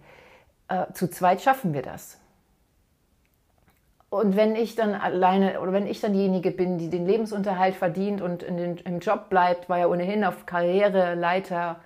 äh, 0.69 0.93
zu 0.93 1.09
zweit 1.09 1.41
schaffen 1.41 1.75
wir 1.75 1.83
das. 1.83 2.22
Und 4.13 4.37
wenn 4.37 4.57
ich 4.57 4.75
dann 4.75 4.95
alleine 4.95 5.59
oder 5.63 5.73
wenn 5.73 5.87
ich 5.87 6.03
dann 6.03 6.13
diejenige 6.13 6.51
bin, 6.51 6.77
die 6.77 6.91
den 6.91 7.07
Lebensunterhalt 7.07 7.75
verdient 7.75 8.21
und 8.21 8.43
in 8.43 8.59
den, 8.59 8.77
im 8.77 8.99
Job 8.99 9.31
bleibt, 9.31 9.71
war 9.71 9.79
ja 9.79 9.87
ohnehin 9.87 10.23
auf 10.23 10.45
Karriereleiter 10.45 11.81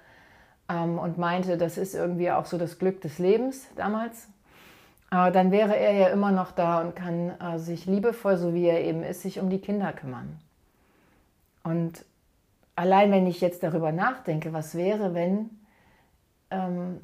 ähm, 0.68 0.98
und 0.98 1.18
meinte, 1.18 1.56
das 1.56 1.78
ist 1.78 1.94
irgendwie 1.94 2.32
auch 2.32 2.46
so 2.46 2.58
das 2.58 2.80
Glück 2.80 3.00
des 3.00 3.20
Lebens 3.20 3.68
damals, 3.76 4.26
äh, 5.12 5.30
dann 5.30 5.52
wäre 5.52 5.76
er 5.76 5.92
ja 5.92 6.08
immer 6.08 6.32
noch 6.32 6.50
da 6.50 6.80
und 6.80 6.96
kann 6.96 7.30
äh, 7.40 7.60
sich 7.60 7.86
liebevoll, 7.86 8.36
so 8.38 8.52
wie 8.54 8.66
er 8.66 8.82
eben 8.82 9.04
ist, 9.04 9.22
sich 9.22 9.38
um 9.38 9.48
die 9.48 9.60
Kinder 9.60 9.92
kümmern. 9.92 10.36
Und 11.62 12.04
allein 12.74 13.12
wenn 13.12 13.28
ich 13.28 13.40
jetzt 13.40 13.62
darüber 13.62 13.92
nachdenke, 13.92 14.52
was 14.52 14.74
wäre, 14.74 15.14
wenn 15.14 15.50
ähm, 16.50 17.02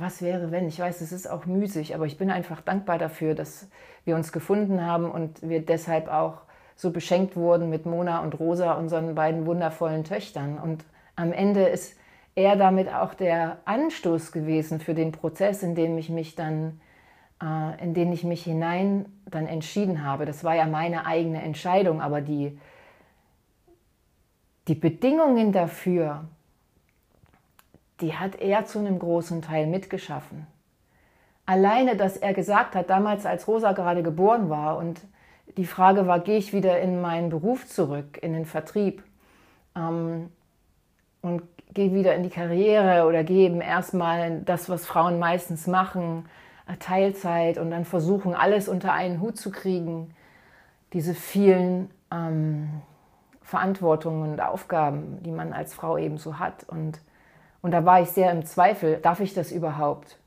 was 0.00 0.22
wäre, 0.22 0.50
wenn? 0.50 0.68
Ich 0.68 0.78
weiß, 0.78 1.00
es 1.00 1.12
ist 1.12 1.28
auch 1.28 1.46
müßig, 1.46 1.94
aber 1.94 2.06
ich 2.06 2.18
bin 2.18 2.30
einfach 2.30 2.60
dankbar 2.60 2.98
dafür, 2.98 3.34
dass 3.34 3.68
wir 4.04 4.16
uns 4.16 4.32
gefunden 4.32 4.84
haben 4.84 5.10
und 5.10 5.42
wir 5.42 5.64
deshalb 5.64 6.08
auch 6.08 6.42
so 6.76 6.90
beschenkt 6.90 7.36
wurden 7.36 7.70
mit 7.70 7.86
Mona 7.86 8.20
und 8.20 8.38
Rosa, 8.38 8.72
unseren 8.74 9.14
beiden 9.14 9.46
wundervollen 9.46 10.04
Töchtern. 10.04 10.58
Und 10.58 10.84
am 11.16 11.32
Ende 11.32 11.64
ist 11.64 11.96
er 12.34 12.56
damit 12.56 12.92
auch 12.92 13.14
der 13.14 13.58
Anstoß 13.64 14.30
gewesen 14.30 14.78
für 14.78 14.94
den 14.94 15.10
Prozess, 15.10 15.62
in 15.62 15.74
dem 15.74 15.96
ich 15.96 16.10
mich 16.10 16.34
dann, 16.34 16.80
äh, 17.42 17.82
in 17.82 17.94
den 17.94 18.12
ich 18.12 18.24
mich 18.24 18.44
hinein 18.44 19.06
dann 19.24 19.46
entschieden 19.46 20.04
habe. 20.04 20.26
Das 20.26 20.44
war 20.44 20.54
ja 20.54 20.66
meine 20.66 21.06
eigene 21.06 21.40
Entscheidung, 21.42 22.02
aber 22.02 22.20
die, 22.20 22.58
die 24.68 24.74
Bedingungen 24.74 25.52
dafür, 25.52 26.28
die 28.00 28.14
hat 28.14 28.36
er 28.36 28.66
zu 28.66 28.78
einem 28.78 28.98
großen 28.98 29.42
Teil 29.42 29.66
mitgeschaffen. 29.66 30.46
Alleine, 31.46 31.96
dass 31.96 32.16
er 32.16 32.34
gesagt 32.34 32.74
hat, 32.74 32.90
damals 32.90 33.24
als 33.24 33.46
Rosa 33.46 33.72
gerade 33.72 34.02
geboren 34.02 34.50
war 34.50 34.76
und 34.78 35.00
die 35.56 35.64
Frage 35.64 36.06
war, 36.06 36.20
gehe 36.20 36.38
ich 36.38 36.52
wieder 36.52 36.80
in 36.80 37.00
meinen 37.00 37.30
Beruf 37.30 37.66
zurück, 37.66 38.18
in 38.20 38.32
den 38.32 38.44
Vertrieb 38.44 39.02
ähm, 39.76 40.30
und 41.22 41.42
gehe 41.72 41.94
wieder 41.94 42.14
in 42.14 42.24
die 42.24 42.30
Karriere 42.30 43.06
oder 43.06 43.22
gehe 43.22 43.46
eben 43.46 43.60
erstmal 43.60 44.40
das, 44.40 44.68
was 44.68 44.86
Frauen 44.86 45.18
meistens 45.18 45.66
machen, 45.66 46.26
äh, 46.66 46.76
Teilzeit 46.78 47.58
und 47.58 47.70
dann 47.70 47.84
versuchen, 47.84 48.34
alles 48.34 48.68
unter 48.68 48.92
einen 48.92 49.20
Hut 49.20 49.38
zu 49.38 49.50
kriegen. 49.50 50.14
Diese 50.92 51.14
vielen 51.14 51.90
ähm, 52.10 52.82
Verantwortungen 53.42 54.32
und 54.32 54.40
Aufgaben, 54.40 55.22
die 55.22 55.30
man 55.30 55.52
als 55.52 55.74
Frau 55.74 55.96
eben 55.96 56.18
so 56.18 56.38
hat. 56.38 56.64
Und 56.64 57.00
und 57.66 57.72
da 57.72 57.84
war 57.84 58.00
ich 58.00 58.10
sehr 58.10 58.30
im 58.30 58.44
Zweifel, 58.44 58.98
darf 58.98 59.18
ich 59.18 59.34
das 59.34 59.50
überhaupt? 59.50 60.20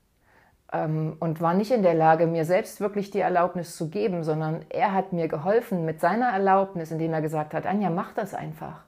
Ähm, 0.74 1.16
und 1.22 1.40
war 1.40 1.54
nicht 1.54 1.72
in 1.72 1.84
der 1.84 1.94
Lage, 1.94 2.28
mir 2.28 2.44
selbst 2.44 2.82
wirklich 2.82 3.12
die 3.12 3.22
Erlaubnis 3.22 3.78
zu 3.78 3.90
geben, 3.90 4.26
sondern 4.26 4.66
er 4.68 4.94
hat 4.94 5.14
mir 5.14 5.30
geholfen 5.30 5.86
mit 5.86 6.02
seiner 6.02 6.34
Erlaubnis, 6.34 6.92
indem 6.92 7.14
er 7.14 7.22
gesagt 7.22 7.54
hat, 7.54 7.66
Anja, 7.66 7.90
mach 7.92 8.12
das 8.12 8.34
einfach. 8.34 8.82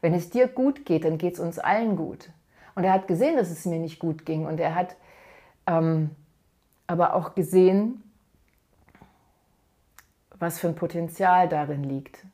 Wenn 0.00 0.14
es 0.14 0.30
dir 0.30 0.46
gut 0.46 0.86
geht, 0.86 1.04
dann 1.04 1.18
geht 1.18 1.34
es 1.34 1.40
uns 1.40 1.58
allen 1.58 1.96
gut. 1.96 2.30
Und 2.76 2.84
er 2.84 2.92
hat 2.92 3.08
gesehen, 3.08 3.36
dass 3.36 3.50
es 3.50 3.66
mir 3.66 3.80
nicht 3.80 3.98
gut 3.98 4.24
ging. 4.24 4.46
Und 4.46 4.60
er 4.60 4.76
hat 4.76 4.94
ähm, 5.66 6.10
aber 6.86 7.14
auch 7.14 7.34
gesehen, 7.34 8.04
was 10.38 10.60
für 10.60 10.68
ein 10.68 10.76
Potenzial 10.76 11.48
darin 11.48 11.82
liegt. 11.82 12.24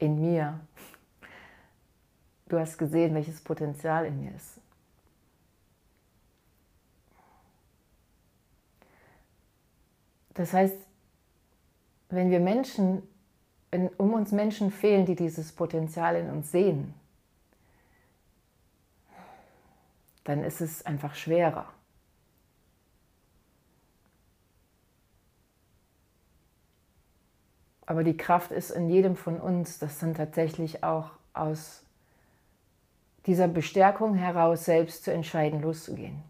In 0.00 0.20
mir. 0.20 0.58
Du 2.48 2.58
hast 2.58 2.78
gesehen, 2.78 3.14
welches 3.14 3.40
Potenzial 3.40 4.06
in 4.06 4.18
mir 4.18 4.34
ist. 4.34 4.58
Das 10.34 10.52
heißt, 10.52 10.76
wenn 12.08 12.30
wir 12.30 12.40
Menschen, 12.40 13.02
wenn 13.70 13.88
um 13.88 14.14
uns 14.14 14.32
Menschen 14.32 14.70
fehlen, 14.70 15.06
die 15.06 15.16
dieses 15.16 15.52
Potenzial 15.52 16.16
in 16.16 16.30
uns 16.30 16.50
sehen, 16.50 16.94
dann 20.24 20.44
ist 20.44 20.60
es 20.60 20.86
einfach 20.86 21.14
schwerer. 21.14 21.72
Aber 27.86 28.04
die 28.04 28.16
Kraft 28.16 28.52
ist 28.52 28.70
in 28.70 28.88
jedem 28.88 29.16
von 29.16 29.40
uns, 29.40 29.78
das 29.78 29.98
dann 29.98 30.14
tatsächlich 30.14 30.84
auch 30.84 31.10
aus 31.34 31.84
dieser 33.26 33.48
Bestärkung 33.48 34.14
heraus 34.14 34.64
selbst 34.64 35.04
zu 35.04 35.12
entscheiden, 35.12 35.60
loszugehen. 35.60 36.22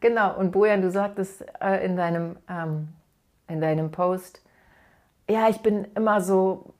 Genau, 0.00 0.36
und 0.36 0.52
Bojan, 0.52 0.82
du 0.82 0.90
sagtest 0.90 1.44
äh, 1.60 1.84
in, 1.84 1.96
deinem, 1.96 2.36
ähm, 2.48 2.88
in 3.48 3.60
deinem 3.60 3.90
Post, 3.90 4.42
ja, 5.28 5.48
ich 5.48 5.60
bin 5.62 5.86
immer 5.94 6.20
so, 6.20 6.74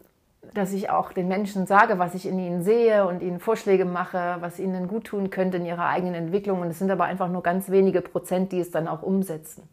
dass 0.55 0.73
ich 0.73 0.91
auch 0.91 1.13
den 1.13 1.27
Menschen 1.27 1.67
sage, 1.67 1.99
was 1.99 2.15
ich 2.15 2.27
in 2.27 2.39
ihnen 2.39 2.63
sehe 2.63 3.07
und 3.07 3.23
ihnen 3.23 3.41
Vorschläge 3.41 3.85
mache, 3.85 4.37
was 4.41 4.59
ihnen 4.59 4.87
gut 4.87 5.05
tun 5.05 5.31
könnte 5.31 5.57
in 5.57 5.67
ihrer 5.67 5.87
eigenen 5.87 6.15
Entwicklung. 6.15 6.61
Und 6.61 6.69
es 6.69 6.79
sind 6.79 6.91
aber 6.91 7.05
einfach 7.05 7.29
nur 7.29 7.43
ganz 7.43 7.71
wenige 7.71 8.01
Prozent, 8.01 8.53
die 8.53 8.61
es 8.61 8.71
dann 8.71 8.87
auch 8.87 9.03
umsetzen. 9.03 9.69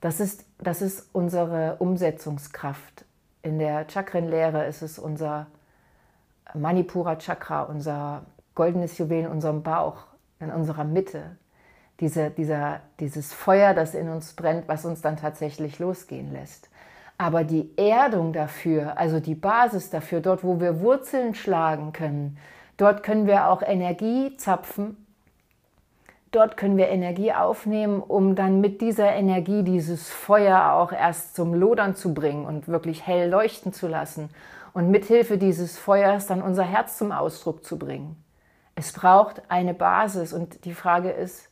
Das 0.00 0.20
ist, 0.20 0.46
das 0.58 0.80
ist 0.80 1.08
unsere 1.12 1.76
Umsetzungskraft. 1.78 3.04
In 3.42 3.58
der 3.58 3.86
Chakrenlehre 3.88 4.66
ist 4.66 4.82
es 4.82 4.98
unser 4.98 5.46
Manipura 6.54 7.16
Chakra, 7.16 7.62
unser 7.62 8.22
goldenes 8.54 8.96
Juwel 8.98 9.20
in 9.20 9.28
unserem 9.28 9.62
Bauch, 9.62 10.06
in 10.40 10.50
unserer 10.50 10.84
Mitte 10.84 11.36
diese, 12.00 12.30
dieser, 12.30 12.80
dieses 13.00 13.32
Feuer, 13.32 13.74
das 13.74 13.94
in 13.94 14.08
uns 14.08 14.34
brennt, 14.34 14.68
was 14.68 14.84
uns 14.84 15.00
dann 15.00 15.16
tatsächlich 15.16 15.78
losgehen 15.78 16.32
lässt. 16.32 16.68
Aber 17.16 17.44
die 17.44 17.70
Erdung 17.76 18.32
dafür, 18.32 18.98
also 18.98 19.20
die 19.20 19.36
Basis 19.36 19.90
dafür, 19.90 20.20
dort 20.20 20.42
wo 20.42 20.58
wir 20.60 20.80
Wurzeln 20.80 21.34
schlagen 21.34 21.92
können, 21.92 22.38
dort 22.76 23.02
können 23.04 23.26
wir 23.26 23.48
auch 23.48 23.62
Energie 23.62 24.36
zapfen, 24.36 24.96
dort 26.32 26.56
können 26.56 26.76
wir 26.76 26.88
Energie 26.88 27.32
aufnehmen, 27.32 28.00
um 28.00 28.34
dann 28.34 28.60
mit 28.60 28.80
dieser 28.80 29.12
Energie 29.12 29.62
dieses 29.62 30.10
Feuer 30.10 30.72
auch 30.72 30.90
erst 30.90 31.36
zum 31.36 31.54
Lodern 31.54 31.94
zu 31.94 32.12
bringen 32.12 32.46
und 32.46 32.66
wirklich 32.66 33.06
hell 33.06 33.30
leuchten 33.30 33.72
zu 33.72 33.86
lassen 33.86 34.30
und 34.72 34.90
mithilfe 34.90 35.38
dieses 35.38 35.78
Feuers 35.78 36.26
dann 36.26 36.42
unser 36.42 36.64
Herz 36.64 36.98
zum 36.98 37.12
Ausdruck 37.12 37.64
zu 37.64 37.78
bringen. 37.78 38.16
Es 38.74 38.92
braucht 38.92 39.42
eine 39.48 39.72
Basis 39.72 40.32
und 40.32 40.64
die 40.64 40.74
Frage 40.74 41.10
ist, 41.10 41.48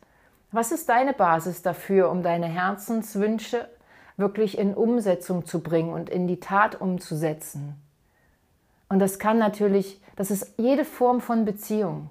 was 0.53 0.71
ist 0.71 0.89
deine 0.89 1.15
Basis 1.15 1.63
dafür, 1.63 2.11
um 2.11 2.23
deine 2.23 2.47
Herzenswünsche 2.47 3.69
wirklich 4.19 4.59
in 4.59 4.75
Umsetzung 4.75 5.47
zu 5.47 5.63
bringen 5.63 5.93
und 5.93 6.11
in 6.11 6.27
die 6.27 6.41
Tat 6.41 6.81
umzusetzen? 6.81 7.75
Und 8.89 8.99
das 8.99 9.19
kann 9.19 9.39
natürlich, 9.39 10.01
das 10.17 10.31
ist 10.31 10.59
jede 10.59 10.85
Form 10.85 11.23
von 11.23 11.47
Beziehung. 11.47 12.11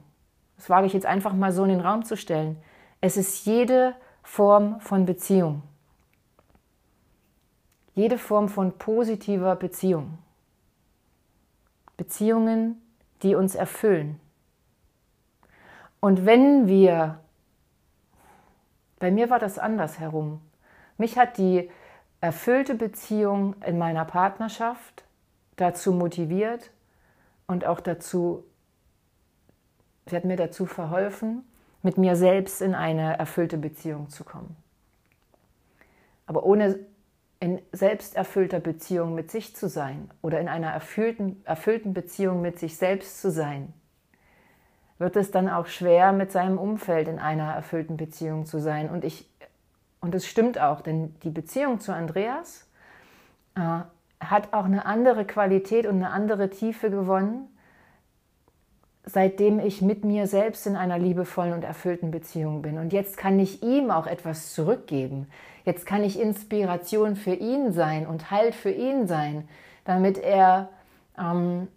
Das 0.57 0.69
wage 0.69 0.87
ich 0.87 0.93
jetzt 0.93 1.05
einfach 1.05 1.33
mal 1.33 1.51
so 1.51 1.63
in 1.63 1.69
den 1.69 1.79
Raum 1.79 2.03
zu 2.03 2.17
stellen. 2.17 2.57
Es 2.99 3.17
ist 3.17 3.45
jede 3.45 3.95
Form 4.23 4.79
von 4.81 5.05
Beziehung. 5.05 5.61
Jede 7.93 8.17
Form 8.17 8.49
von 8.49 8.77
positiver 8.77 9.55
Beziehung. 9.55 10.17
Beziehungen, 11.97 12.81
die 13.21 13.35
uns 13.35 13.53
erfüllen. 13.53 14.19
Und 15.99 16.25
wenn 16.25 16.67
wir 16.67 17.20
bei 19.01 19.09
mir 19.09 19.31
war 19.31 19.39
das 19.39 19.57
andersherum. 19.57 20.41
Mich 20.97 21.17
hat 21.17 21.39
die 21.39 21.69
erfüllte 22.21 22.75
Beziehung 22.75 23.55
in 23.65 23.79
meiner 23.79 24.05
Partnerschaft 24.05 25.03
dazu 25.55 25.91
motiviert 25.91 26.69
und 27.47 27.65
auch 27.65 27.79
dazu, 27.79 28.43
sie 30.05 30.15
hat 30.15 30.23
mir 30.23 30.37
dazu 30.37 30.67
verholfen, 30.67 31.43
mit 31.81 31.97
mir 31.97 32.15
selbst 32.15 32.61
in 32.61 32.75
eine 32.75 33.17
erfüllte 33.17 33.57
Beziehung 33.57 34.09
zu 34.09 34.23
kommen. 34.23 34.55
Aber 36.27 36.43
ohne 36.43 36.79
in 37.39 37.59
selbsterfüllter 37.71 38.59
Beziehung 38.59 39.15
mit 39.15 39.31
sich 39.31 39.55
zu 39.55 39.67
sein 39.67 40.11
oder 40.21 40.39
in 40.39 40.47
einer 40.47 40.69
erfüllten, 40.69 41.41
erfüllten 41.43 41.95
Beziehung 41.95 42.43
mit 42.43 42.59
sich 42.59 42.77
selbst 42.77 43.19
zu 43.19 43.31
sein, 43.31 43.73
wird 45.01 45.15
es 45.15 45.31
dann 45.31 45.49
auch 45.49 45.65
schwer, 45.65 46.13
mit 46.13 46.31
seinem 46.31 46.57
Umfeld 46.57 47.07
in 47.07 47.17
einer 47.19 47.51
erfüllten 47.53 47.97
Beziehung 47.97 48.45
zu 48.45 48.59
sein. 48.59 48.87
Und 48.87 49.03
ich, 49.03 49.27
und 49.99 50.13
es 50.13 50.27
stimmt 50.27 50.61
auch, 50.61 50.81
denn 50.81 51.15
die 51.23 51.31
Beziehung 51.31 51.79
zu 51.79 51.91
Andreas 51.91 52.69
äh, 53.55 53.79
hat 54.19 54.53
auch 54.53 54.65
eine 54.65 54.85
andere 54.85 55.25
Qualität 55.25 55.87
und 55.87 55.95
eine 55.95 56.11
andere 56.11 56.51
Tiefe 56.51 56.91
gewonnen, 56.91 57.47
seitdem 59.03 59.59
ich 59.59 59.81
mit 59.81 60.05
mir 60.05 60.27
selbst 60.27 60.67
in 60.67 60.75
einer 60.75 60.99
liebevollen 60.99 61.53
und 61.53 61.63
erfüllten 61.63 62.11
Beziehung 62.11 62.61
bin. 62.61 62.77
Und 62.77 62.93
jetzt 62.93 63.17
kann 63.17 63.39
ich 63.39 63.63
ihm 63.63 63.89
auch 63.89 64.05
etwas 64.05 64.53
zurückgeben. 64.53 65.27
Jetzt 65.65 65.87
kann 65.87 66.03
ich 66.03 66.19
Inspiration 66.19 67.15
für 67.15 67.33
ihn 67.33 67.73
sein 67.73 68.05
und 68.05 68.29
Halt 68.29 68.53
für 68.53 68.69
ihn 68.69 69.07
sein, 69.07 69.47
damit 69.83 70.19
er 70.19 70.69
ähm, 71.17 71.67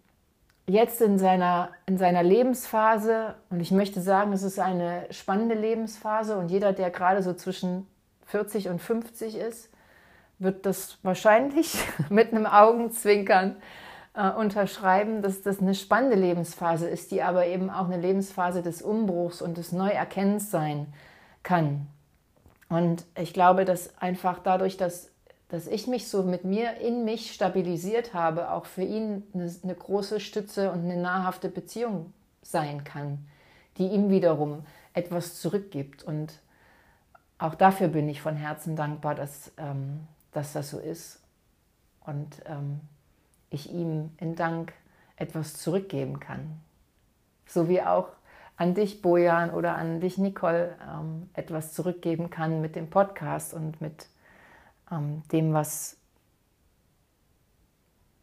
jetzt 0.67 1.01
in 1.01 1.19
seiner, 1.19 1.71
in 1.87 1.99
seiner 1.99 2.23
Lebensphase, 2.23 3.35
und 3.51 3.61
ich 3.61 3.71
möchte 3.71 4.01
sagen, 4.01 4.33
es 4.33 4.43
ist 4.43 4.59
eine 4.59 5.07
spannende 5.11 5.55
Lebensphase 5.55 6.37
und 6.37 6.51
jeder, 6.51 6.73
der 6.73 6.91
gerade 6.91 7.23
so 7.23 7.35
zwischen 7.35 7.87
40 8.27 8.69
und 8.69 8.81
50 8.81 9.37
ist, 9.37 9.71
wird 10.39 10.67
das 10.67 10.99
wahrscheinlich 11.03 11.77
mit 12.09 12.33
einem 12.33 12.47
Augenzwinkern 12.47 13.57
äh, 14.15 14.31
unterschreiben, 14.31 15.23
dass 15.23 15.43
das 15.43 15.61
eine 15.61 15.75
spannende 15.75 16.17
Lebensphase 16.17 16.89
ist, 16.89 17.11
die 17.11 17.23
aber 17.23 17.47
eben 17.47 17.71
auch 17.71 17.87
eine 17.87 18.01
Lebensphase 18.01 18.63
des 18.63 18.83
Umbruchs 18.83 19.43
und 19.43 19.59
des 19.59 19.73
Neuerkennens 19.73 20.51
sein 20.51 20.93
kann. 21.43 21.87
Und 22.69 23.05
ich 23.19 23.33
glaube, 23.33 23.65
dass 23.65 23.97
einfach 23.99 24.39
dadurch, 24.39 24.77
dass, 24.77 25.11
dass 25.49 25.67
ich 25.67 25.87
mich 25.87 26.09
so 26.09 26.23
mit 26.23 26.45
mir 26.45 26.79
in 26.79 27.05
mich 27.05 27.33
stabilisiert 27.33 28.15
habe, 28.15 28.51
auch 28.51 28.67
für 28.67 28.83
ihn 28.83 29.23
eine, 29.35 29.55
eine 29.63 29.75
große 29.75 30.21
Stütze 30.21 30.73
und 30.73 30.85
eine 30.85 30.97
nahrhafte 30.97 31.49
Beziehung 31.49 32.13
sein 32.43 32.85
kann, 32.85 33.27
die 33.79 33.89
ihm 33.89 34.11
wiederum 34.11 34.65
etwas 34.95 35.41
zurückgibt. 35.41 36.03
Und 36.03 36.41
auch 37.39 37.55
dafür 37.55 37.89
bin 37.89 38.09
ich 38.09 38.23
von 38.23 38.37
Herzen 38.37 38.77
dankbar, 38.77 39.15
dass, 39.15 39.53
ähm, 39.59 40.07
dass 40.33 40.53
das 40.53 40.71
so 40.71 40.79
ist 40.79 41.21
und 42.07 42.43
ähm, 42.47 42.81
ich 43.51 43.73
ihm 43.73 44.11
in 44.19 44.35
Dank 44.35 44.73
etwas 45.17 45.57
zurückgeben 45.57 46.21
kann. 46.21 46.61
So 47.47 47.69
wie 47.69 47.83
auch 47.83 48.09
an 48.57 48.75
dich, 48.75 49.03
Bojan, 49.03 49.51
oder 49.51 49.77
an 49.77 50.01
dich, 50.01 50.19
Nicole, 50.19 50.77
ähm, 50.83 51.29
etwas 51.35 51.73
zurückgeben 51.73 52.31
kann 52.31 52.61
mit 52.61 52.77
dem 52.77 52.89
Podcast 52.89 53.53
und 53.55 53.81
mit 53.81 54.07
ähm, 54.91 55.23
dem, 55.33 55.53
was 55.53 55.97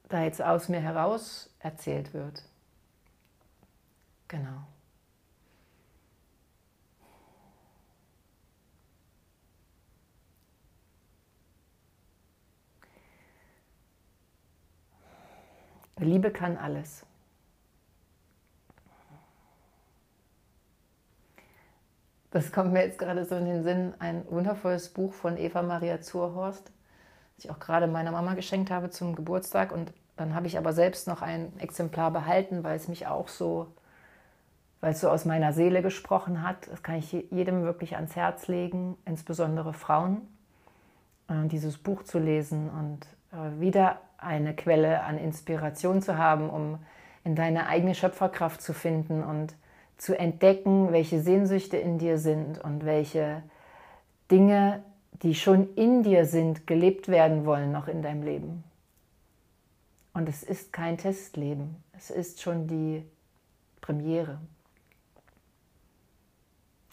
da 0.09 0.23
jetzt 0.23 0.41
aus 0.41 0.69
mir 0.69 0.81
heraus 0.81 1.49
erzählt 1.59 2.13
wird. 2.13 2.43
Genau. 4.27 4.65
Liebe 15.97 16.31
kann 16.31 16.57
alles. 16.57 17.05
Das 22.31 22.53
kommt 22.53 22.71
mir 22.71 22.85
jetzt 22.85 22.97
gerade 22.97 23.25
so 23.25 23.35
in 23.35 23.45
den 23.45 23.63
Sinn, 23.63 23.93
ein 23.99 24.23
wundervolles 24.29 24.89
Buch 24.89 25.13
von 25.13 25.37
Eva 25.37 25.61
Maria 25.61 25.99
Zurhorst, 25.99 26.71
das 27.35 27.45
ich 27.45 27.51
auch 27.51 27.59
gerade 27.59 27.87
meiner 27.87 28.11
Mama 28.11 28.35
geschenkt 28.35 28.71
habe 28.71 28.89
zum 28.89 29.15
Geburtstag. 29.15 29.73
Und 29.73 29.91
dann 30.15 30.33
habe 30.33 30.47
ich 30.47 30.57
aber 30.57 30.71
selbst 30.71 31.09
noch 31.09 31.21
ein 31.21 31.51
Exemplar 31.59 32.09
behalten, 32.09 32.63
weil 32.63 32.77
es 32.77 32.87
mich 32.87 33.05
auch 33.05 33.27
so, 33.27 33.67
weil 34.79 34.93
es 34.93 35.01
so 35.01 35.09
aus 35.09 35.25
meiner 35.25 35.51
Seele 35.51 35.81
gesprochen 35.81 36.41
hat. 36.41 36.69
Das 36.71 36.83
kann 36.83 36.95
ich 36.95 37.11
jedem 37.11 37.63
wirklich 37.63 37.97
ans 37.97 38.15
Herz 38.15 38.47
legen, 38.47 38.97
insbesondere 39.03 39.73
Frauen, 39.73 40.21
äh, 41.27 41.47
dieses 41.47 41.77
Buch 41.77 42.03
zu 42.03 42.17
lesen 42.17 42.69
und 42.69 43.07
äh, 43.37 43.59
wieder 43.59 43.99
eine 44.17 44.55
Quelle 44.55 45.03
an 45.03 45.17
Inspiration 45.17 46.01
zu 46.01 46.17
haben, 46.17 46.49
um 46.49 46.79
in 47.25 47.35
deine 47.35 47.67
eigene 47.67 47.93
Schöpferkraft 47.93 48.61
zu 48.61 48.73
finden 48.73 49.21
und 49.21 49.53
zu 50.01 50.17
entdecken, 50.17 50.91
welche 50.91 51.21
Sehnsüchte 51.21 51.77
in 51.77 51.99
dir 51.99 52.17
sind 52.17 52.57
und 52.57 52.85
welche 52.85 53.43
Dinge, 54.31 54.81
die 55.21 55.35
schon 55.35 55.75
in 55.75 56.01
dir 56.01 56.25
sind, 56.25 56.65
gelebt 56.65 57.07
werden 57.07 57.45
wollen 57.45 57.71
noch 57.71 57.87
in 57.87 58.01
deinem 58.01 58.23
Leben. 58.23 58.63
Und 60.15 60.27
es 60.27 60.41
ist 60.41 60.73
kein 60.73 60.97
Testleben, 60.97 61.75
es 61.95 62.09
ist 62.09 62.41
schon 62.41 62.65
die 62.65 63.05
Premiere. 63.79 64.39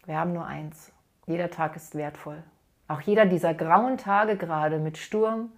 Wir 0.05 0.19
haben 0.19 0.35
nur 0.35 0.45
eins. 0.45 0.93
Jeder 1.27 1.49
Tag 1.49 1.77
ist 1.77 1.95
wertvoll. 1.95 2.43
Auch 2.89 3.01
jeder 3.01 3.25
dieser 3.25 3.55
grauen 3.55 3.97
Tage 3.97 4.37
gerade 4.37 4.79
mit 4.79 4.99
Sturm, 4.99 5.51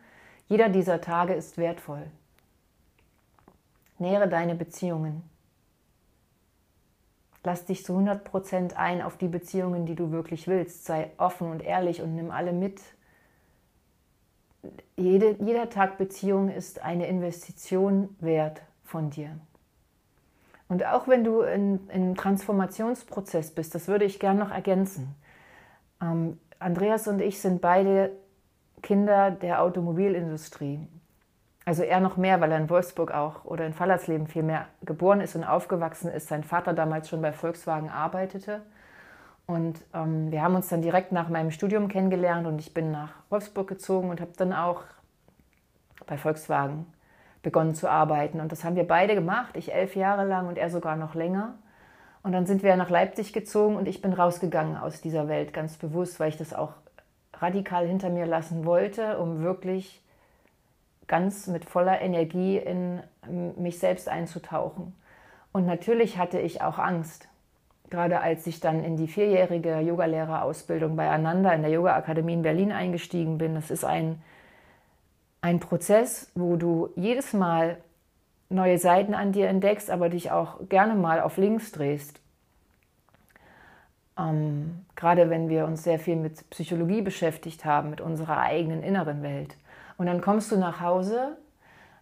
jeder 0.47 0.69
dieser 0.69 1.01
Tage 1.01 1.35
ist 1.35 1.59
wertvoll. 1.59 2.07
Nähere 3.99 4.29
deine 4.29 4.55
Beziehungen. 4.55 5.29
Lass 7.43 7.65
dich 7.65 7.85
zu 7.85 7.95
100% 7.97 8.75
ein 8.75 9.01
auf 9.01 9.17
die 9.17 9.29
Beziehungen, 9.29 9.87
die 9.87 9.95
du 9.95 10.11
wirklich 10.11 10.47
willst. 10.47 10.85
Sei 10.85 11.11
offen 11.17 11.51
und 11.51 11.63
ehrlich 11.63 12.03
und 12.03 12.15
nimm 12.15 12.31
alle 12.31 12.53
mit. 12.53 12.81
Jede, 14.97 15.37
jeder 15.41 15.71
Tag 15.71 15.97
Beziehung 15.97 16.51
ist 16.51 16.83
eine 16.83 17.07
Investition 17.07 18.15
wert 18.21 18.61
von 18.85 19.09
dir. 19.09 19.39
Und 20.69 20.85
auch 20.85 21.09
wenn 21.09 21.25
du 21.25 21.41
in, 21.41 21.89
in 21.89 22.15
Transformationsprozess 22.15 23.53
bist, 23.53 23.75
das 23.75 23.89
würde 23.89 24.05
ich 24.05 24.21
gerne 24.21 24.39
noch 24.39 24.51
ergänzen. 24.51 25.15
Ähm, 26.01 26.39
Andreas 26.59 27.09
und 27.09 27.21
ich 27.21 27.41
sind 27.41 27.61
beide 27.61 28.13
Kinder 28.83 29.31
der 29.31 29.63
Automobilindustrie. 29.63 30.87
Also 31.65 31.83
er 31.83 32.01
noch 32.01 32.17
mehr, 32.17 32.41
weil 32.41 32.53
er 32.53 32.59
in 32.59 32.71
Wolfsburg 32.71 33.13
auch 33.13 33.45
oder 33.45 33.67
in 33.67 33.73
Fallersleben 33.73 34.27
viel 34.27 34.43
mehr 34.43 34.67
geboren 34.83 35.21
ist 35.21 35.37
und 35.37 35.45
aufgewachsen 35.45 36.11
ist. 36.11 36.29
Sein 36.29 36.43
Vater 36.43 36.73
damals 36.73 37.09
schon 37.09 37.23
bei 37.23 37.33
Volkswagen 37.33 37.91
arbeitete. 37.91 38.63
Und 39.47 39.81
ähm, 39.95 40.31
wir 40.31 40.43
haben 40.43 40.55
uns 40.55 40.69
dann 40.69 40.81
direkt 40.81 41.13
nach 41.13 41.29
meinem 41.29 41.51
Studium 41.51 41.89
kennengelernt 41.89 42.47
und 42.47 42.61
ich 42.61 42.73
bin 42.73 42.93
nach 42.93 43.11
Wolfsburg 43.31 43.69
gezogen 43.69 44.09
und 44.09 44.21
habe 44.21 44.33
dann 44.37 44.53
auch 44.53 44.83
bei 46.07 46.17
Volkswagen 46.17 46.87
begonnen 47.43 47.75
zu 47.75 47.89
arbeiten. 47.89 48.41
Und 48.41 48.53
das 48.53 48.65
haben 48.65 48.77
wir 48.77 48.87
beide 48.87 49.15
gemacht, 49.15 49.57
ich 49.57 49.73
elf 49.73 49.97
Jahre 49.97 50.25
lang 50.25 50.47
und 50.47 50.57
er 50.57 50.71
sogar 50.71 50.97
noch 50.97 51.15
länger. 51.15 51.55
Und 52.23 52.33
dann 52.33 52.47
sind 52.47 52.63
wir 52.63 52.77
nach 52.77 52.91
Leipzig 52.91 53.33
gezogen 53.33 53.77
und 53.77 53.89
ich 53.89 54.03
bin 54.03 54.13
rausgegangen 54.13 54.77
aus 54.77 55.01
dieser 55.01 55.27
Welt 55.29 55.53
ganz 55.53 55.77
bewusst, 55.77 56.21
weil 56.21 56.29
ich 56.29 56.37
das 56.37 56.53
auch 56.53 56.75
radikal 57.35 57.87
hinter 57.87 58.11
mir 58.11 58.27
lassen 58.27 58.65
wollte, 58.65 59.19
um 59.19 59.43
wirklich 59.43 60.03
ganz 61.11 61.47
mit 61.47 61.67
voller 61.67 62.01
Energie 62.01 62.57
in 62.57 63.03
mich 63.57 63.79
selbst 63.79 64.09
einzutauchen. 64.09 64.95
Und 65.53 65.67
natürlich 65.67 66.17
hatte 66.17 66.39
ich 66.39 66.63
auch 66.63 66.79
Angst, 66.79 67.29
gerade 67.91 68.21
als 68.21 68.47
ich 68.47 68.61
dann 68.61 68.83
in 68.83 68.97
die 68.97 69.09
vierjährige 69.09 69.81
Yogalehrerausbildung 69.81 70.97
bei 70.97 71.11
Ananda 71.11 71.53
in 71.53 71.61
der 71.61 71.71
Yoga 71.71 71.95
Akademie 71.97 72.33
in 72.35 72.43
Berlin 72.43 72.73
eingestiegen 72.73 73.37
bin. 73.37 73.55
Das 73.55 73.71
ist 73.71 73.85
ein, 73.85 74.23
ein 75.43 75.61
Prozess, 75.61 76.31
wo 76.35 76.57
du 76.57 76.89
jedes 76.97 77.33
Mal 77.35 77.77
neue 78.49 78.79
Seiten 78.79 79.15
an 79.15 79.33
dir 79.33 79.49
entdeckst, 79.49 79.91
aber 79.91 80.09
dich 80.09 80.31
auch 80.31 80.69
gerne 80.69 80.95
mal 80.95 81.21
auf 81.21 81.37
links 81.37 81.73
drehst 81.73 82.21
ähm, 84.21 84.85
gerade 84.97 85.31
wenn 85.31 85.49
wir 85.49 85.67
uns 85.67 85.83
sehr 85.83 85.99
viel 85.99 86.17
mit 86.17 86.49
Psychologie 86.51 87.03
beschäftigt 87.03 87.65
haben, 87.65 87.91
mit 87.91 88.01
unserer 88.01 88.39
eigenen 88.39 88.83
inneren 88.83 89.23
Welt. 89.23 89.57
Und 90.01 90.07
dann 90.07 90.23
kommst 90.23 90.51
du 90.51 90.57
nach 90.57 90.81
Hause 90.81 91.37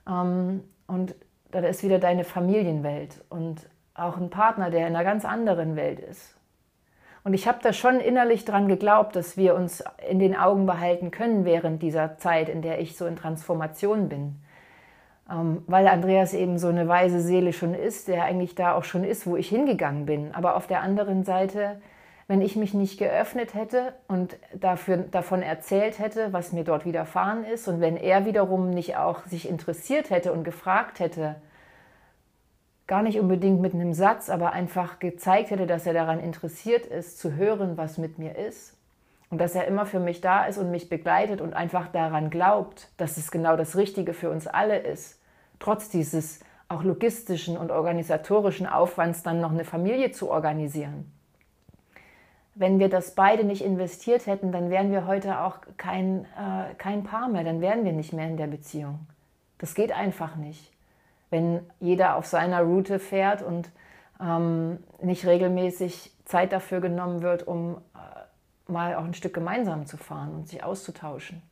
ähm, 0.09 0.63
und 0.87 1.17
da 1.51 1.59
ist 1.59 1.83
wieder 1.83 1.99
deine 1.99 2.23
Familienwelt 2.23 3.25
und 3.29 3.69
auch 3.93 4.17
ein 4.19 4.31
Partner, 4.31 4.71
der 4.71 4.87
in 4.87 4.95
einer 4.95 5.03
ganz 5.03 5.25
anderen 5.25 5.75
Welt 5.75 5.99
ist. 5.99 6.37
Und 7.25 7.35
ich 7.35 7.49
habe 7.49 7.59
da 7.61 7.73
schon 7.73 7.99
innerlich 7.99 8.45
dran 8.45 8.69
geglaubt, 8.69 9.17
dass 9.17 9.37
wir 9.37 9.57
uns 9.57 9.83
in 10.09 10.21
den 10.21 10.37
Augen 10.37 10.65
behalten 10.65 11.11
können 11.11 11.45
während 11.45 11.83
dieser 11.83 12.19
Zeit, 12.19 12.49
in 12.49 12.63
der 12.63 12.81
ich 12.81 12.97
so 12.97 13.05
in 13.05 13.17
Transformation 13.17 14.09
bin. 14.09 14.37
Ähm, 15.29 15.65
weil 15.67 15.89
Andreas 15.89 16.35
eben 16.35 16.57
so 16.61 16.69
eine 16.69 16.87
weise 16.87 17.21
Seele 17.21 17.53
schon 17.53 17.75
ist, 17.75 18.07
der 18.07 18.23
eigentlich 18.23 18.55
da 18.55 18.75
auch 18.77 18.85
schon 18.85 19.03
ist, 19.03 19.27
wo 19.27 19.35
ich 19.35 19.49
hingegangen 19.49 20.07
bin. 20.07 20.33
Aber 20.37 20.55
auf 20.55 20.69
der 20.69 20.83
anderen 20.83 21.25
Seite 21.25 21.81
wenn 22.29 22.43
ich 22.43 22.57
mich 22.57 22.75
nicht 22.75 22.99
geöffnet 22.99 23.55
hätte 23.55 23.95
und 24.07 24.37
dafür, 24.53 24.99
davon 24.99 25.41
erzählt 25.43 25.99
hätte, 25.99 26.31
was 26.35 26.53
mir 26.53 26.63
dort 26.63 26.85
widerfahren 26.85 27.43
ist 27.43 27.67
und 27.69 27.81
wenn 27.81 27.97
er 27.97 28.27
wiederum 28.27 28.69
nicht 28.69 28.99
auch 28.99 29.25
sich 29.27 29.49
interessiert 29.49 30.11
hätte 30.11 30.35
und 30.35 30.45
gefragt 30.45 31.01
hätte, 31.01 31.37
gar 32.87 33.03
nicht 33.03 33.19
unbedingt 33.19 33.63
mit 33.63 33.73
einem 33.73 33.95
Satz, 33.95 34.29
aber 34.29 34.53
einfach 34.53 34.99
gezeigt 34.99 35.51
hätte, 35.51 35.67
dass 35.67 35.87
er 35.87 35.95
daran 35.95 36.21
interessiert 36.21 36.85
ist, 36.85 37.19
zu 37.19 37.35
hören, 37.35 37.79
was 37.79 37.97
mit 37.97 38.19
mir 38.19 38.37
ist 38.37 38.77
und 39.31 39.41
dass 39.41 39.55
er 39.55 39.67
immer 39.67 39.87
für 39.87 40.01
mich 40.01 40.21
da 40.21 40.45
ist 40.45 40.59
und 40.59 40.71
mich 40.71 40.91
begleitet 40.91 41.41
und 41.41 41.55
einfach 41.55 41.89
daran 41.89 42.29
glaubt, 42.29 42.91
dass 42.99 43.17
es 43.17 43.31
genau 43.31 43.57
das 43.57 43.75
Richtige 43.75 44.13
für 44.13 44.29
uns 44.29 44.47
alle 44.47 44.79
ist, 44.79 45.19
trotz 45.61 45.89
dieses 45.89 46.41
auch 46.69 46.83
logistischen 46.83 47.57
und 47.57 47.71
organisatorischen 47.71 48.67
Aufwands 48.67 49.23
dann 49.23 49.41
noch 49.41 49.53
eine 49.53 49.65
Familie 49.65 50.13
zu 50.13 50.31
organisieren 50.31 51.11
wenn 52.59 52.81
wir 52.81 52.89
das 52.89 53.15
beide 53.15 53.45
nicht 53.45 53.63
investiert 53.63 54.27
hätten, 54.27 54.51
dann 54.51 54.69
wären 54.69 54.91
wir 54.91 55.07
heute 55.07 55.41
auch 55.41 55.59
kein, 55.77 56.25
äh, 56.25 56.75
kein 56.77 57.05
Paar 57.05 57.29
mehr, 57.29 57.45
dann 57.45 57.61
wären 57.61 57.85
wir 57.85 57.93
nicht 57.93 58.13
mehr 58.13 58.27
in 58.27 58.37
der 58.37 58.49
Beziehung. 58.49 59.07
Das 59.59 59.75
geht 59.75 59.93
einfach 59.93 60.35
nicht. 60.35 60.73
Wenn 61.31 61.61
jeder 61.79 62.17
auf 62.17 62.27
seiner 62.27 62.63
Route 62.63 62.99
fährt 62.99 63.43
und 63.43 63.71
ähm, 64.21 64.79
nicht 65.01 65.25
regelmäßig 65.25 66.13
Zeit 66.25 66.53
dafür 66.53 66.81
genommen 66.81 67.23
wird, 67.23 67.47
um 67.47 67.77
äh, 67.95 68.73
mal 68.73 68.97
auch 68.97 69.05
ein 69.05 69.15
Stück 69.15 69.35
gemeinsam 69.35 69.87
zu 69.87 69.97
fahren 69.97 70.35
und 70.35 70.49
sich 70.49 70.65
auszutauschen. 70.65 71.43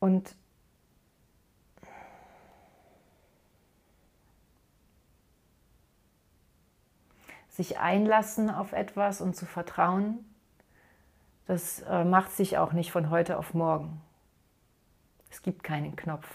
Und 0.00 0.34
sich 7.56 7.78
einlassen 7.78 8.50
auf 8.50 8.72
etwas 8.72 9.20
und 9.20 9.34
zu 9.34 9.46
vertrauen, 9.46 10.18
das 11.46 11.80
äh, 11.82 12.04
macht 12.04 12.32
sich 12.32 12.58
auch 12.58 12.72
nicht 12.72 12.92
von 12.92 13.10
heute 13.10 13.38
auf 13.38 13.54
morgen. 13.54 14.02
Es 15.30 15.42
gibt 15.42 15.62
keinen 15.62 15.96
Knopf, 15.96 16.26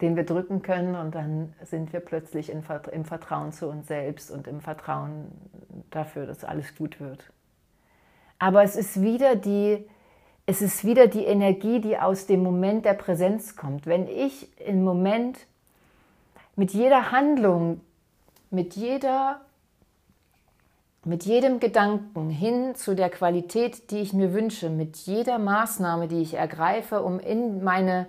den 0.00 0.16
wir 0.16 0.24
drücken 0.24 0.62
können 0.62 0.96
und 0.96 1.14
dann 1.14 1.54
sind 1.62 1.92
wir 1.92 2.00
plötzlich 2.00 2.50
im 2.50 2.62
Vertrauen 2.62 3.52
zu 3.52 3.68
uns 3.68 3.86
selbst 3.86 4.30
und 4.30 4.46
im 4.48 4.60
Vertrauen 4.60 5.30
dafür, 5.90 6.26
dass 6.26 6.44
alles 6.44 6.74
gut 6.74 7.00
wird. 7.00 7.32
Aber 8.38 8.62
es 8.64 8.76
ist 8.76 9.00
wieder 9.00 9.36
die 9.36 9.88
es 10.46 10.60
ist 10.60 10.84
wieder 10.84 11.06
die 11.06 11.24
Energie, 11.24 11.80
die 11.80 11.98
aus 11.98 12.26
dem 12.26 12.42
Moment 12.42 12.84
der 12.84 12.94
Präsenz 12.94 13.56
kommt. 13.56 13.86
Wenn 13.86 14.06
ich 14.08 14.48
im 14.60 14.84
Moment 14.84 15.38
mit 16.56 16.72
jeder 16.72 17.12
Handlung, 17.12 17.80
mit 18.50 18.74
jeder 18.74 19.40
mit 21.06 21.24
jedem 21.26 21.60
Gedanken 21.60 22.30
hin 22.30 22.74
zu 22.74 22.94
der 22.94 23.10
Qualität, 23.10 23.90
die 23.90 23.98
ich 23.98 24.14
mir 24.14 24.32
wünsche, 24.32 24.70
mit 24.70 24.96
jeder 24.96 25.38
Maßnahme, 25.38 26.08
die 26.08 26.22
ich 26.22 26.32
ergreife, 26.32 27.02
um 27.02 27.20
in 27.20 27.62
meine 27.62 28.06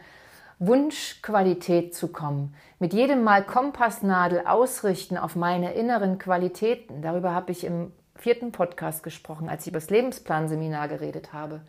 Wunschqualität 0.60 1.94
zu 1.94 2.08
kommen, 2.08 2.56
mit 2.80 2.94
jedem 2.94 3.24
Mal 3.24 3.44
Kompassnadel 3.44 4.44
ausrichten 4.48 5.18
auf 5.18 5.36
meine 5.36 5.74
inneren 5.74 6.20
Qualitäten. 6.20 7.02
Darüber 7.02 7.34
habe 7.34 7.52
ich 7.52 7.66
im 7.66 7.92
vierten 8.16 8.54
Podcast 8.54 9.04
gesprochen, 9.04 9.50
als 9.50 9.64
ich 9.64 9.72
über 9.72 9.80
das 9.80 9.90
Lebensplanseminar 9.90 10.88
geredet 10.88 11.34
habe. 11.34 11.60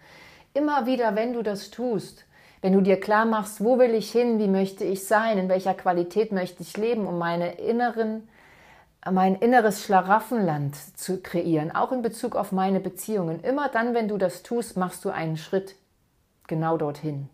Immer 0.56 0.86
wieder, 0.86 1.14
wenn 1.14 1.34
du 1.34 1.42
das 1.42 1.70
tust, 1.70 2.24
wenn 2.62 2.72
du 2.72 2.80
dir 2.80 2.98
klar 2.98 3.26
machst, 3.26 3.62
wo 3.62 3.78
will 3.78 3.92
ich 3.92 4.10
hin, 4.10 4.38
wie 4.38 4.48
möchte 4.48 4.84
ich 4.84 5.06
sein, 5.06 5.36
in 5.36 5.50
welcher 5.50 5.74
Qualität 5.74 6.32
möchte 6.32 6.62
ich 6.62 6.78
leben, 6.78 7.06
um 7.06 7.18
meine 7.18 7.56
inneren, 7.56 8.26
mein 9.04 9.34
inneres 9.34 9.82
Schlaraffenland 9.82 10.74
zu 10.98 11.20
kreieren, 11.20 11.74
auch 11.74 11.92
in 11.92 12.00
Bezug 12.00 12.36
auf 12.36 12.52
meine 12.52 12.80
Beziehungen. 12.80 13.40
Immer 13.40 13.68
dann, 13.68 13.92
wenn 13.92 14.08
du 14.08 14.16
das 14.16 14.42
tust, 14.42 14.78
machst 14.78 15.04
du 15.04 15.10
einen 15.10 15.36
Schritt 15.36 15.74
genau 16.46 16.78
dorthin. 16.78 17.28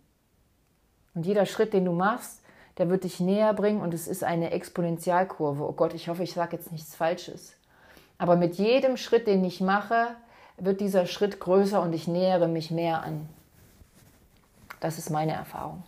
Und 1.15 1.25
jeder 1.25 1.47
Schritt, 1.47 1.75
den 1.75 1.85
du 1.85 1.93
machst, 1.93 2.41
der 2.79 2.91
wird 2.91 3.05
dich 3.05 3.21
näher 3.21 3.55
bringen 3.55 3.83
und 3.83 3.95
es 3.95 4.09
ist 4.09 4.25
eine 4.25 4.51
Exponentialkurve. 4.51 5.63
Oh 5.63 5.75
Gott, 5.75 5.95
ich 5.95 6.09
hoffe, 6.09 6.25
ich 6.25 6.33
sage 6.33 6.57
jetzt 6.57 6.73
nichts 6.73 6.97
Falsches. 6.97 7.55
Aber 8.19 8.35
mit 8.35 8.57
jedem 8.57 8.97
Schritt, 8.97 9.29
den 9.29 9.45
ich 9.45 9.61
mache, 9.61 10.09
wird 10.57 10.81
dieser 10.81 11.07
Schritt 11.07 11.41
größer 11.41 11.81
und 11.81 11.93
ich 11.93 12.07
nähere 12.07 12.49
mich 12.49 12.71
mehr 12.71 13.03
an. 13.03 13.29
Das 14.81 14.99
ist 14.99 15.11
meine 15.11 15.33
Erfahrung. 15.33 15.83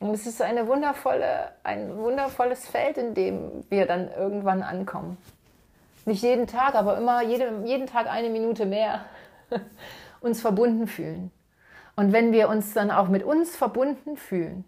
Und 0.00 0.14
es 0.14 0.26
ist 0.26 0.42
eine 0.42 0.66
wundervolle, 0.66 1.52
ein 1.62 1.96
wundervolles 1.96 2.66
Feld, 2.66 2.98
in 2.98 3.14
dem 3.14 3.64
wir 3.70 3.86
dann 3.86 4.10
irgendwann 4.10 4.62
ankommen. 4.62 5.16
Nicht 6.04 6.24
jeden 6.24 6.48
Tag, 6.48 6.74
aber 6.74 6.98
immer 6.98 7.22
jeden, 7.22 7.64
jeden 7.66 7.86
Tag 7.86 8.08
eine 8.10 8.28
Minute 8.28 8.66
mehr 8.66 9.04
uns 10.20 10.40
verbunden 10.40 10.88
fühlen. 10.88 11.30
Und 11.94 12.12
wenn 12.12 12.32
wir 12.32 12.48
uns 12.48 12.72
dann 12.74 12.90
auch 12.90 13.08
mit 13.08 13.22
uns 13.22 13.54
verbunden 13.54 14.16
fühlen, 14.16 14.64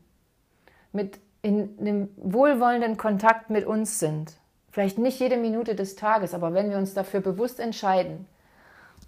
mit 0.92 1.18
in 1.42 1.76
einem 1.80 2.08
wohlwollenden 2.16 2.96
Kontakt 2.96 3.50
mit 3.50 3.66
uns 3.66 3.98
sind, 3.98 4.34
vielleicht 4.70 4.98
nicht 4.98 5.18
jede 5.18 5.36
Minute 5.36 5.74
des 5.74 5.96
Tages, 5.96 6.32
aber 6.32 6.54
wenn 6.54 6.70
wir 6.70 6.78
uns 6.78 6.94
dafür 6.94 7.20
bewusst 7.20 7.58
entscheiden, 7.58 8.26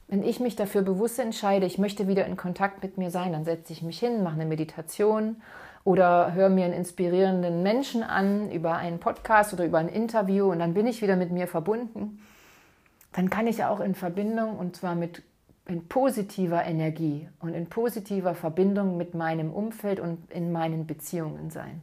wenn 0.08 0.22
ich 0.22 0.38
mich 0.38 0.54
dafür 0.54 0.82
bewusst 0.82 1.18
entscheide, 1.18 1.66
ich 1.66 1.78
möchte 1.78 2.06
wieder 2.06 2.26
in 2.26 2.36
Kontakt 2.36 2.82
mit 2.82 2.96
mir 2.96 3.10
sein, 3.10 3.32
dann 3.32 3.44
setze 3.44 3.72
ich 3.72 3.82
mich 3.82 3.98
hin, 3.98 4.22
mache 4.22 4.36
eine 4.36 4.46
Meditation 4.46 5.36
oder 5.84 6.32
höre 6.34 6.48
mir 6.48 6.64
einen 6.64 6.74
inspirierenden 6.74 7.62
Menschen 7.62 8.02
an 8.02 8.50
über 8.50 8.76
einen 8.76 9.00
Podcast 9.00 9.52
oder 9.52 9.64
über 9.64 9.78
ein 9.78 9.88
Interview 9.88 10.50
und 10.50 10.60
dann 10.60 10.74
bin 10.74 10.86
ich 10.86 11.02
wieder 11.02 11.16
mit 11.16 11.32
mir 11.32 11.48
verbunden. 11.48 12.20
Dann 13.12 13.30
kann 13.30 13.46
ich 13.46 13.64
auch 13.64 13.80
in 13.80 13.94
Verbindung 13.94 14.58
und 14.58 14.76
zwar 14.76 14.94
mit 14.94 15.22
in 15.68 15.88
positiver 15.88 16.64
Energie 16.64 17.28
und 17.40 17.54
in 17.54 17.66
positiver 17.66 18.34
Verbindung 18.34 18.96
mit 18.96 19.14
meinem 19.14 19.52
Umfeld 19.52 19.98
und 19.98 20.30
in 20.30 20.52
meinen 20.52 20.86
Beziehungen 20.86 21.50
sein. 21.50 21.82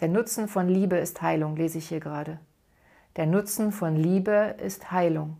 Der 0.00 0.08
Nutzen 0.08 0.48
von 0.48 0.66
Liebe 0.66 0.96
ist 0.96 1.20
Heilung, 1.20 1.56
lese 1.56 1.76
ich 1.76 1.88
hier 1.88 2.00
gerade. 2.00 2.40
Der 3.16 3.26
Nutzen 3.26 3.70
von 3.70 3.96
Liebe 3.96 4.56
ist 4.58 4.90
Heilung. 4.90 5.36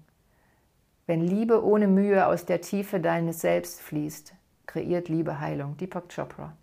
Wenn 1.07 1.23
Liebe 1.23 1.64
ohne 1.64 1.88
Mühe 1.88 2.27
aus 2.27 2.44
der 2.44 2.61
Tiefe 2.61 3.01
deines 3.01 3.40
Selbst 3.40 3.81
fließt, 3.81 4.35
kreiert 4.66 5.09
Liebe 5.09 5.40
Heilung. 5.40 5.79
Deepak 5.79 6.14
Chopra. 6.14 6.55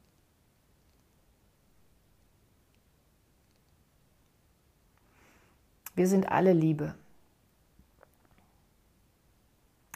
Wir 5.95 6.07
sind 6.07 6.31
alle 6.31 6.53
Liebe. 6.53 6.93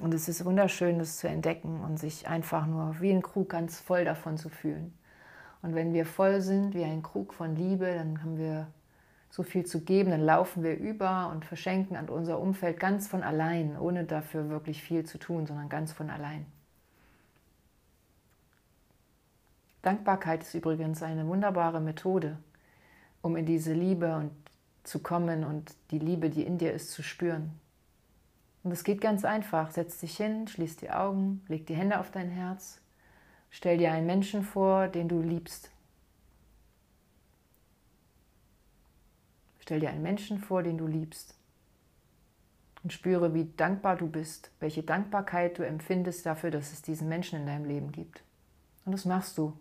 Und 0.02 0.16
es 0.16 0.28
ist 0.28 0.44
wunderschön, 0.44 0.98
das 0.98 1.18
zu 1.18 1.28
entdecken 1.28 1.80
und 1.82 1.98
sich 1.98 2.28
einfach 2.28 2.66
nur 2.66 3.00
wie 3.00 3.12
ein 3.12 3.22
Krug 3.22 3.50
ganz 3.50 3.80
voll 3.80 4.04
davon 4.04 4.38
zu 4.38 4.50
fühlen. 4.50 4.98
Und 5.62 5.76
wenn 5.76 5.93
wir 5.93 6.06
voll 6.06 6.41
sind 6.41 6.74
wie 6.74 6.84
ein 6.84 7.04
Krug 7.04 7.34
von 7.34 7.56
Liebe, 7.56 7.93
dann 7.93 8.21
haben 8.21 8.38
wir 8.38 8.67
so 9.30 9.43
viel 9.43 9.65
zu 9.65 9.82
geben, 9.82 10.12
dann 10.12 10.26
laufen 10.26 10.63
wir 10.63 10.78
über 10.78 11.30
und 11.32 11.45
verschenken 11.45 11.95
an 11.95 12.10
unser 12.10 12.39
Umfeld 12.39 12.80
ganz 12.80 13.08
von 13.08 13.24
allein, 13.24 13.78
ohne 13.78 14.04
dafür 14.04 14.50
wirklich 14.50 14.84
viel 14.84 15.06
zu 15.06 15.17
tun, 15.17 15.45
sondern 15.45 15.69
ganz 15.69 15.93
von 15.93 16.10
allein. 16.10 16.45
Dankbarkeit 19.84 20.41
ist 20.41 20.54
übrigens 20.54 21.02
eine 21.02 21.26
wunderbare 21.28 21.80
Methode, 21.80 22.38
um 23.21 23.36
in 23.36 23.45
diese 23.45 23.74
Liebe 23.74 24.15
und 24.15 24.32
zu 24.84 25.00
kommen 25.00 25.43
und 25.43 25.76
die 25.91 26.00
Liebe, 26.00 26.30
die 26.30 26.43
in 26.43 26.58
dir 26.58 26.74
ist, 26.74 26.91
zu 26.91 27.02
spüren. 27.02 27.52
Und 28.63 28.71
es 28.71 28.84
geht 28.84 29.00
ganz 29.00 29.26
einfach. 29.26 29.71
Setz 29.71 30.00
dich 30.00 30.17
hin, 30.17 30.47
schließ 30.47 30.78
die 30.78 30.91
Augen, 30.91 31.43
leg 31.47 31.65
die 31.65 31.76
Hände 31.76 32.00
auf 32.00 32.12
dein 32.12 32.30
Herz 32.30 32.81
Stell 33.52 33.78
dir 33.78 33.92
einen 33.92 34.08
Menschen 34.08 34.44
vor, 34.44 34.88
den 34.88 35.10
du 35.10 35.22
liebst. 35.22 35.70
Stell 39.60 39.82
dir 39.82 39.90
einen 39.90 40.02
Menschen 40.02 40.40
vor, 40.40 40.64
den 40.64 40.78
du 40.78 40.88
liebst. 40.88 41.36
Und 42.82 42.92
spüre, 42.92 43.34
wie 43.34 43.46
dankbar 43.58 43.98
du 43.98 44.08
bist, 44.08 44.52
welche 44.60 44.82
Dankbarkeit 44.82 45.60
du 45.60 45.64
empfindest 45.64 46.26
dafür, 46.26 46.50
dass 46.50 46.72
es 46.72 46.82
diesen 46.82 47.10
Menschen 47.10 47.42
in 47.42 47.46
deinem 47.46 47.66
Leben 47.66 47.92
gibt. 47.92 48.24
Und 48.86 48.94
das 48.94 49.06
machst 49.06 49.38
du. 49.38 49.54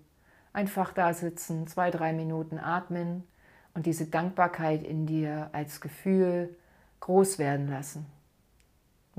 Einfach 0.53 0.93
da 0.93 1.13
sitzen, 1.13 1.67
zwei, 1.67 1.91
drei 1.91 2.13
Minuten 2.13 2.59
atmen 2.59 3.25
und 3.75 3.87
diese 3.87 4.07
Dankbarkeit 4.07 4.83
in 4.83 5.07
dir 5.07 5.51
als 5.53 5.81
Gefühl 5.81 6.57
groß 7.01 7.39
werden 7.39 7.69
lassen. 7.69 8.07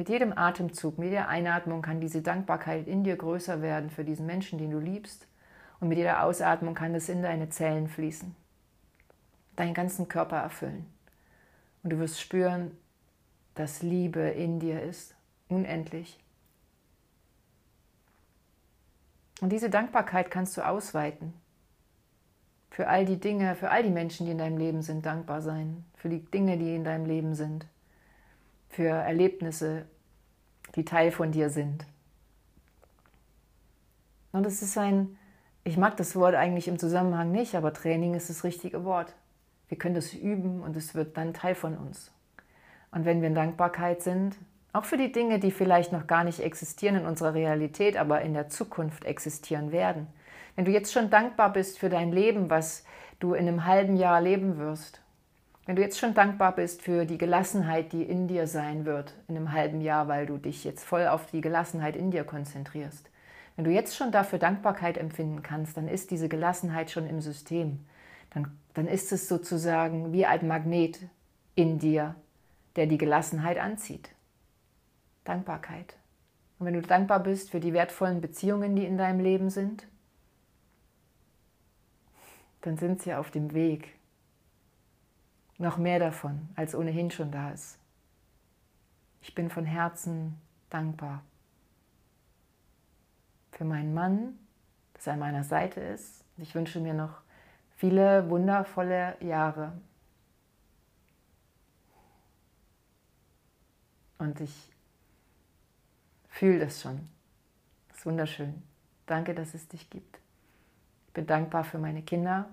Mit 0.02 0.10
jedem 0.10 0.36
Atemzug, 0.36 0.98
mit 0.98 1.10
jeder 1.10 1.28
Einatmung 1.28 1.84
kann 1.84 2.02
diese 2.02 2.24
Dankbarkeit 2.24 2.88
in 2.88 3.04
dir 3.04 3.16
größer 3.16 3.62
werden 3.62 3.92
für 3.92 4.04
diesen 4.04 4.26
Menschen, 4.26 4.58
den 4.58 4.72
du 4.72 4.80
liebst. 4.80 5.28
Und 5.80 5.90
mit 5.90 6.00
jeder 6.00 6.24
Ausatmung 6.24 6.74
kann 6.74 6.96
es 6.96 7.08
in 7.08 7.22
deine 7.22 7.50
Zellen 7.50 7.88
fließen, 7.88 8.36
deinen 9.58 9.76
ganzen 9.76 10.08
Körper 10.08 10.38
erfüllen. 10.38 10.92
Und 11.84 11.92
du 11.92 12.00
wirst 12.00 12.20
spüren, 12.20 12.72
dass 13.54 13.84
Liebe 13.84 14.22
in 14.22 14.60
dir 14.60 14.82
ist, 14.82 15.14
unendlich. 15.50 16.18
Und 19.40 19.52
diese 19.52 19.70
Dankbarkeit 19.70 20.32
kannst 20.32 20.58
du 20.58 20.66
ausweiten. 20.68 21.32
Für 22.72 22.88
all 22.88 23.06
die 23.06 23.20
Dinge, 23.20 23.54
für 23.54 23.70
all 23.70 23.84
die 23.84 23.92
Menschen, 23.92 24.26
die 24.26 24.32
in 24.32 24.40
deinem 24.40 24.58
Leben 24.58 24.82
sind, 24.82 25.06
dankbar 25.06 25.44
sein. 25.44 25.86
Für 25.94 26.10
die 26.10 26.26
Dinge, 26.26 26.58
die 26.58 26.74
in 26.74 26.86
deinem 26.86 27.06
Leben 27.06 27.36
sind 27.36 27.68
für 28.72 28.88
Erlebnisse, 28.88 29.86
die 30.76 30.86
Teil 30.86 31.12
von 31.12 31.32
dir 31.32 31.50
sind. 31.50 31.86
Und 34.32 34.46
es 34.46 34.62
ist 34.62 34.78
ein, 34.78 35.18
ich 35.64 35.78
mag 35.78 35.98
das 35.98 36.16
Wort 36.16 36.36
eigentlich 36.36 36.68
im 36.68 36.80
Zusammenhang 36.80 37.32
nicht, 37.32 37.56
aber 37.56 37.74
Training 37.74 38.14
ist 38.14 38.30
das 38.30 38.44
richtige 38.44 38.84
Wort. 38.86 39.14
Wir 39.68 39.78
können 39.78 39.96
das 39.96 40.14
üben 40.14 40.62
und 40.62 40.76
es 40.76 40.96
wird 40.96 41.18
dann 41.18 41.34
Teil 41.34 41.56
von 41.56 41.78
uns. 41.78 42.12
Und 42.92 43.06
wenn 43.06 43.22
wir 43.22 43.28
in 43.28 43.36
Dankbarkeit 43.36 44.02
sind, 44.02 44.38
auch 44.74 44.86
für 44.86 44.98
die 44.98 45.12
Dinge, 45.12 45.40
die 45.40 45.52
vielleicht 45.52 45.92
noch 45.92 46.08
gar 46.08 46.24
nicht 46.24 46.40
existieren 46.40 46.96
in 46.96 47.06
unserer 47.06 47.34
Realität, 47.34 47.98
aber 47.98 48.22
in 48.22 48.34
der 48.34 48.48
Zukunft 48.48 49.04
existieren 49.04 49.72
werden. 49.72 50.08
Wenn 50.56 50.66
du 50.66 50.72
jetzt 50.72 50.94
schon 50.94 51.10
dankbar 51.10 51.52
bist 51.52 51.80
für 51.80 51.90
dein 51.90 52.12
Leben, 52.12 52.50
was 52.50 52.86
du 53.20 53.34
in 53.34 53.48
einem 53.48 53.66
halben 53.66 53.98
Jahr 53.98 54.22
leben 54.22 54.58
wirst, 54.58 55.02
wenn 55.66 55.76
du 55.76 55.82
jetzt 55.82 56.00
schon 56.00 56.14
dankbar 56.14 56.56
bist 56.56 56.82
für 56.82 57.06
die 57.06 57.18
Gelassenheit, 57.18 57.94
die 57.94 58.04
in 58.04 58.28
dir 58.28 58.48
sein 58.48 58.86
wird 58.86 59.14
in 59.28 59.38
einem 59.38 59.52
halben 59.52 59.82
Jahr, 59.82 60.08
weil 60.08 60.26
du 60.26 60.38
dich 60.38 60.64
jetzt 60.64 60.84
voll 60.84 61.08
auf 61.08 61.28
die 61.28 61.42
Gelassenheit 61.42 61.96
in 61.96 62.12
dir 62.12 62.24
konzentrierst, 62.24 63.10
wenn 63.56 63.66
du 63.66 63.72
jetzt 63.72 63.96
schon 63.96 64.12
dafür 64.12 64.40
Dankbarkeit 64.40 64.98
empfinden 64.98 65.44
kannst, 65.44 65.78
dann 65.78 65.88
ist 65.88 66.10
diese 66.12 66.30
Gelassenheit 66.30 66.90
schon 66.90 67.08
im 67.08 67.22
System. 67.22 67.86
Dann, 68.32 68.58
dann 68.74 68.88
ist 68.88 69.12
es 69.12 69.28
sozusagen 69.28 70.14
wie 70.14 70.26
ein 70.26 70.48
Magnet 70.48 71.00
in 71.56 71.78
dir, 71.78 72.16
der 72.76 72.88
die 72.88 72.98
Gelassenheit 72.98 73.60
anzieht. 73.60 74.10
Dankbarkeit. 75.26 75.96
Und 76.58 76.66
wenn 76.66 76.74
du 76.74 76.82
dankbar 76.82 77.20
bist 77.20 77.52
für 77.52 77.60
die 77.60 77.74
wertvollen 77.74 78.22
Beziehungen, 78.22 78.76
die 78.76 78.86
in 78.86 78.98
deinem 78.98 79.20
Leben 79.20 79.50
sind, 79.50 79.86
dann 82.62 82.78
sind 82.78 83.02
sie 83.02 83.14
auf 83.14 83.32
dem 83.32 83.54
Weg. 83.54 83.96
Noch 85.62 85.78
mehr 85.78 86.00
davon, 86.00 86.50
als 86.56 86.74
ohnehin 86.74 87.12
schon 87.12 87.30
da 87.30 87.52
ist. 87.52 87.78
Ich 89.22 89.36
bin 89.36 89.52
von 89.52 89.64
Herzen 89.64 90.42
dankbar 90.72 91.22
für 93.52 93.64
meinen 93.64 93.94
Mann, 93.94 94.40
dass 94.96 95.06
er 95.06 95.14
an 95.14 95.20
meiner 95.20 95.44
Seite 95.44 95.80
ist. 95.80 96.26
Ich 96.38 96.56
wünsche 96.56 96.80
mir 96.80 96.96
noch 96.96 97.22
viele 97.76 98.28
wundervolle 98.28 99.16
Jahre. 99.20 99.74
Und 104.18 104.42
ich 104.42 104.72
fühle 106.28 106.58
das 106.58 106.82
schon. 106.82 107.08
Das 107.90 108.00
ist 108.00 108.06
wunderschön. 108.08 108.64
Danke, 109.06 109.36
dass 109.36 109.54
es 109.54 109.68
dich 109.68 109.92
gibt. 109.92 110.18
Ich 111.06 111.14
bin 111.14 111.28
dankbar 111.28 111.64
für 111.64 111.78
meine 111.78 112.02
Kinder, 112.02 112.50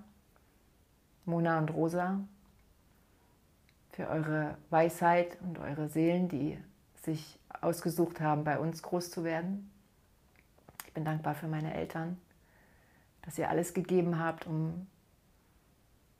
Mona 1.25 1.57
und 1.57 1.71
Rosa, 1.71 2.19
für 3.99 4.07
eure 4.07 4.55
Weisheit 4.69 5.37
und 5.41 5.59
eure 5.59 5.89
Seelen, 5.89 6.29
die 6.29 6.57
sich 7.01 7.37
ausgesucht 7.59 8.21
haben, 8.21 8.45
bei 8.45 8.57
uns 8.57 8.81
groß 8.81 9.11
zu 9.11 9.25
werden. 9.25 9.69
Ich 10.87 10.93
bin 10.93 11.03
dankbar 11.03 11.35
für 11.35 11.49
meine 11.49 11.73
Eltern, 11.73 12.17
dass 13.23 13.37
ihr 13.37 13.49
alles 13.49 13.73
gegeben 13.73 14.17
habt, 14.17 14.47
um 14.47 14.87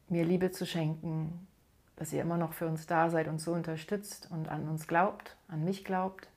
mir 0.09 0.25
Liebe 0.25 0.51
zu 0.51 0.65
schenken, 0.65 1.47
dass 1.95 2.11
ihr 2.11 2.21
immer 2.21 2.35
noch 2.35 2.51
für 2.51 2.67
uns 2.67 2.85
da 2.85 3.09
seid 3.09 3.29
und 3.29 3.39
so 3.39 3.53
unterstützt 3.53 4.27
und 4.29 4.49
an 4.49 4.67
uns 4.67 4.85
glaubt, 4.85 5.37
an 5.47 5.63
mich 5.63 5.85
glaubt 5.85 6.27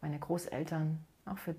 meine 0.00 0.18
Großeltern, 0.18 1.04
auch 1.26 1.36
für 1.36 1.54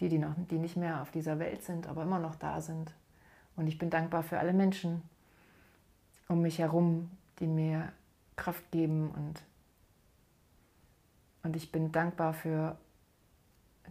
die, 0.00 0.08
die, 0.08 0.18
noch, 0.18 0.34
die 0.50 0.58
nicht 0.58 0.76
mehr 0.76 1.00
auf 1.00 1.12
dieser 1.12 1.38
Welt 1.38 1.62
sind, 1.62 1.86
aber 1.86 2.02
immer 2.02 2.18
noch 2.18 2.34
da 2.34 2.60
sind. 2.60 2.92
Und 3.54 3.68
ich 3.68 3.78
bin 3.78 3.88
dankbar 3.88 4.24
für 4.24 4.40
alle 4.40 4.52
Menschen 4.52 5.00
um 6.26 6.42
mich 6.42 6.58
herum, 6.58 7.12
die 7.38 7.46
mir 7.46 7.92
Kraft 8.36 8.70
geben 8.70 9.10
und, 9.10 9.42
und 11.42 11.56
ich 11.56 11.72
bin 11.72 11.92
dankbar 11.92 12.34
für 12.34 12.76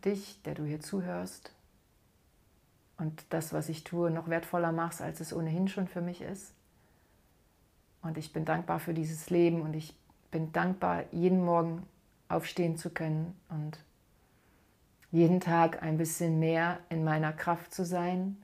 dich, 0.03 0.41
der 0.43 0.55
du 0.55 0.63
hier 0.63 0.79
zuhörst 0.79 1.51
und 2.97 3.25
das, 3.29 3.53
was 3.53 3.69
ich 3.69 3.83
tue, 3.83 4.11
noch 4.11 4.29
wertvoller 4.29 4.71
machst, 4.71 5.01
als 5.01 5.19
es 5.19 5.33
ohnehin 5.33 5.67
schon 5.67 5.87
für 5.87 6.01
mich 6.01 6.21
ist. 6.21 6.53
Und 8.01 8.17
ich 8.17 8.31
bin 8.31 8.45
dankbar 8.45 8.79
für 8.79 8.93
dieses 8.93 9.29
Leben 9.29 9.61
und 9.61 9.73
ich 9.73 9.95
bin 10.31 10.51
dankbar, 10.51 11.03
jeden 11.11 11.43
Morgen 11.43 11.83
aufstehen 12.27 12.77
zu 12.77 12.89
können 12.89 13.35
und 13.49 13.79
jeden 15.11 15.39
Tag 15.39 15.81
ein 15.81 15.97
bisschen 15.97 16.39
mehr 16.39 16.79
in 16.89 17.03
meiner 17.03 17.33
Kraft 17.33 17.73
zu 17.73 17.85
sein 17.85 18.37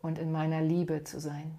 und 0.00 0.18
in 0.18 0.32
meiner 0.32 0.62
Liebe 0.62 1.04
zu 1.04 1.20
sein. 1.20 1.58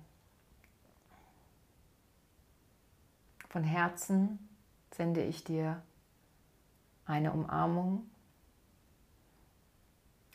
Von 3.50 3.64
Herzen 3.64 4.40
sende 4.92 5.24
ich 5.24 5.44
dir 5.44 5.82
eine 7.06 7.32
Umarmung 7.32 8.10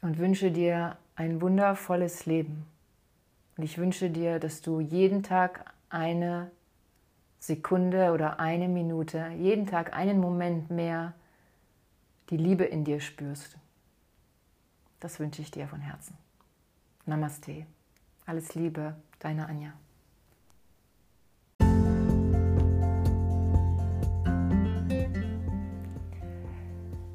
und 0.01 0.19
wünsche 0.19 0.51
dir 0.51 0.97
ein 1.15 1.41
wundervolles 1.41 2.27
Leben. 2.27 2.67
Und 3.57 3.65
ich 3.65 3.79
wünsche 3.79 4.11
dir, 4.11 4.39
dass 4.39 4.63
du 4.63 4.81
jeden 4.81 5.23
Tag 5.23 5.73
eine 5.91 6.51
Sekunde 7.39 8.13
oder 8.13 8.41
eine 8.41 8.69
Minute, 8.69 9.29
jeden 9.37 9.67
Tag 9.67 9.95
einen 9.95 10.19
Moment 10.21 10.71
mehr 10.71 11.13
die 12.31 12.37
Liebe 12.37 12.65
in 12.65 12.85
dir 12.85 13.01
spürst. 13.01 13.59
Das 15.01 15.19
wünsche 15.19 15.43
ich 15.43 15.51
dir 15.51 15.67
von 15.67 15.81
Herzen. 15.81 16.17
Namaste. 17.05 17.67
Alles 18.25 18.55
Liebe, 18.55 18.97
deine 19.19 19.47
Anja. 19.47 19.73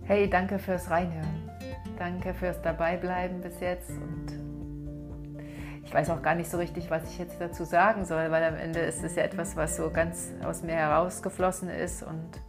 Hey, 0.07 0.29
danke 0.29 0.57
fürs 0.57 0.89
Reinhören. 0.89 1.51
Danke 1.99 2.33
fürs 2.33 2.61
Dabeibleiben 2.61 3.41
bis 3.41 3.59
jetzt. 3.59 3.89
Und 3.89 4.27
ich 5.83 5.93
weiß 5.93 6.09
auch 6.11 6.21
gar 6.21 6.33
nicht 6.33 6.49
so 6.49 6.57
richtig, 6.57 6.89
was 6.89 7.11
ich 7.11 7.19
jetzt 7.19 7.41
dazu 7.41 7.65
sagen 7.65 8.05
soll, 8.05 8.31
weil 8.31 8.41
am 8.45 8.55
Ende 8.55 8.79
ist 8.79 9.03
es 9.03 9.17
ja 9.17 9.23
etwas, 9.23 9.57
was 9.57 9.75
so 9.75 9.89
ganz 9.89 10.31
aus 10.45 10.63
mir 10.63 10.75
herausgeflossen 10.75 11.67
ist 11.67 12.03
und 12.03 12.41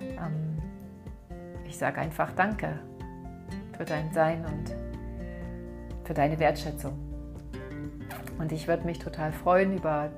ähm, 0.00 0.58
ich 1.66 1.78
sage 1.78 2.02
einfach 2.02 2.32
Danke 2.32 2.78
für 3.78 3.86
dein 3.86 4.12
Sein 4.12 4.44
und 4.44 4.76
für 6.06 6.12
deine 6.12 6.38
Wertschätzung. 6.38 6.98
Und 8.38 8.52
ich 8.52 8.68
würde 8.68 8.84
mich 8.84 8.98
total 8.98 9.32
freuen 9.32 9.74
über 9.74 10.10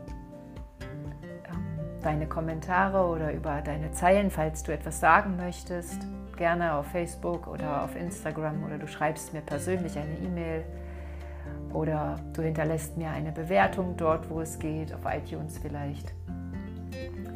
ähm, 0.80 2.02
deine 2.02 2.26
Kommentare 2.26 3.06
oder 3.06 3.32
über 3.32 3.62
deine 3.62 3.92
Zeilen, 3.92 4.32
falls 4.32 4.64
du 4.64 4.72
etwas 4.72 4.98
sagen 4.98 5.36
möchtest. 5.36 6.08
Gerne 6.36 6.74
auf 6.74 6.86
Facebook 6.86 7.46
oder 7.46 7.82
auf 7.82 7.96
Instagram 7.96 8.64
oder 8.64 8.78
du 8.78 8.86
schreibst 8.86 9.32
mir 9.32 9.40
persönlich 9.40 9.98
eine 9.98 10.14
E-Mail 10.18 10.64
oder 11.72 12.16
du 12.32 12.42
hinterlässt 12.42 12.96
mir 12.96 13.10
eine 13.10 13.32
Bewertung 13.32 13.96
dort, 13.96 14.28
wo 14.30 14.40
es 14.40 14.58
geht, 14.58 14.92
auf 14.94 15.00
iTunes 15.06 15.58
vielleicht. 15.58 16.12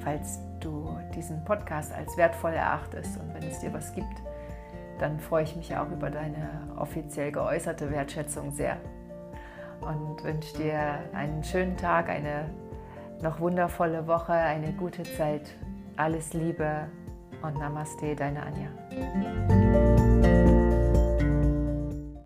Falls 0.05 0.39
du 0.61 0.99
diesen 1.15 1.45
Podcast 1.45 1.93
als 1.93 2.17
wertvoll 2.17 2.53
erachtest 2.53 3.19
und 3.19 3.35
wenn 3.35 3.43
es 3.43 3.61
dir 3.61 3.73
was 3.73 3.95
gibt, 3.95 4.23
dann 4.99 5.19
freue 5.19 5.45
ich 5.45 5.57
mich 5.57 5.77
auch 5.77 5.91
über 5.91 6.11
deine 6.11 6.49
offiziell 6.77 7.33
geäußerte 7.33 7.91
Wertschätzung 7.91 8.53
sehr 8.53 8.77
und 9.81 10.23
wünsche 10.25 10.57
dir 10.57 10.99
einen 11.15 11.43
schönen 11.43 11.77
Tag, 11.77 12.09
eine 12.09 12.51
noch 13.23 13.41
wundervolle 13.41 14.07
Woche, 14.07 14.33
eine 14.33 14.73
gute 14.73 15.03
Zeit. 15.03 15.51
Alles 15.97 16.33
Liebe 16.33 16.89
und 17.43 17.59
Namaste, 17.59 18.15
deine 18.15 18.43
Anja. 18.43 18.80
Música 18.91 20.40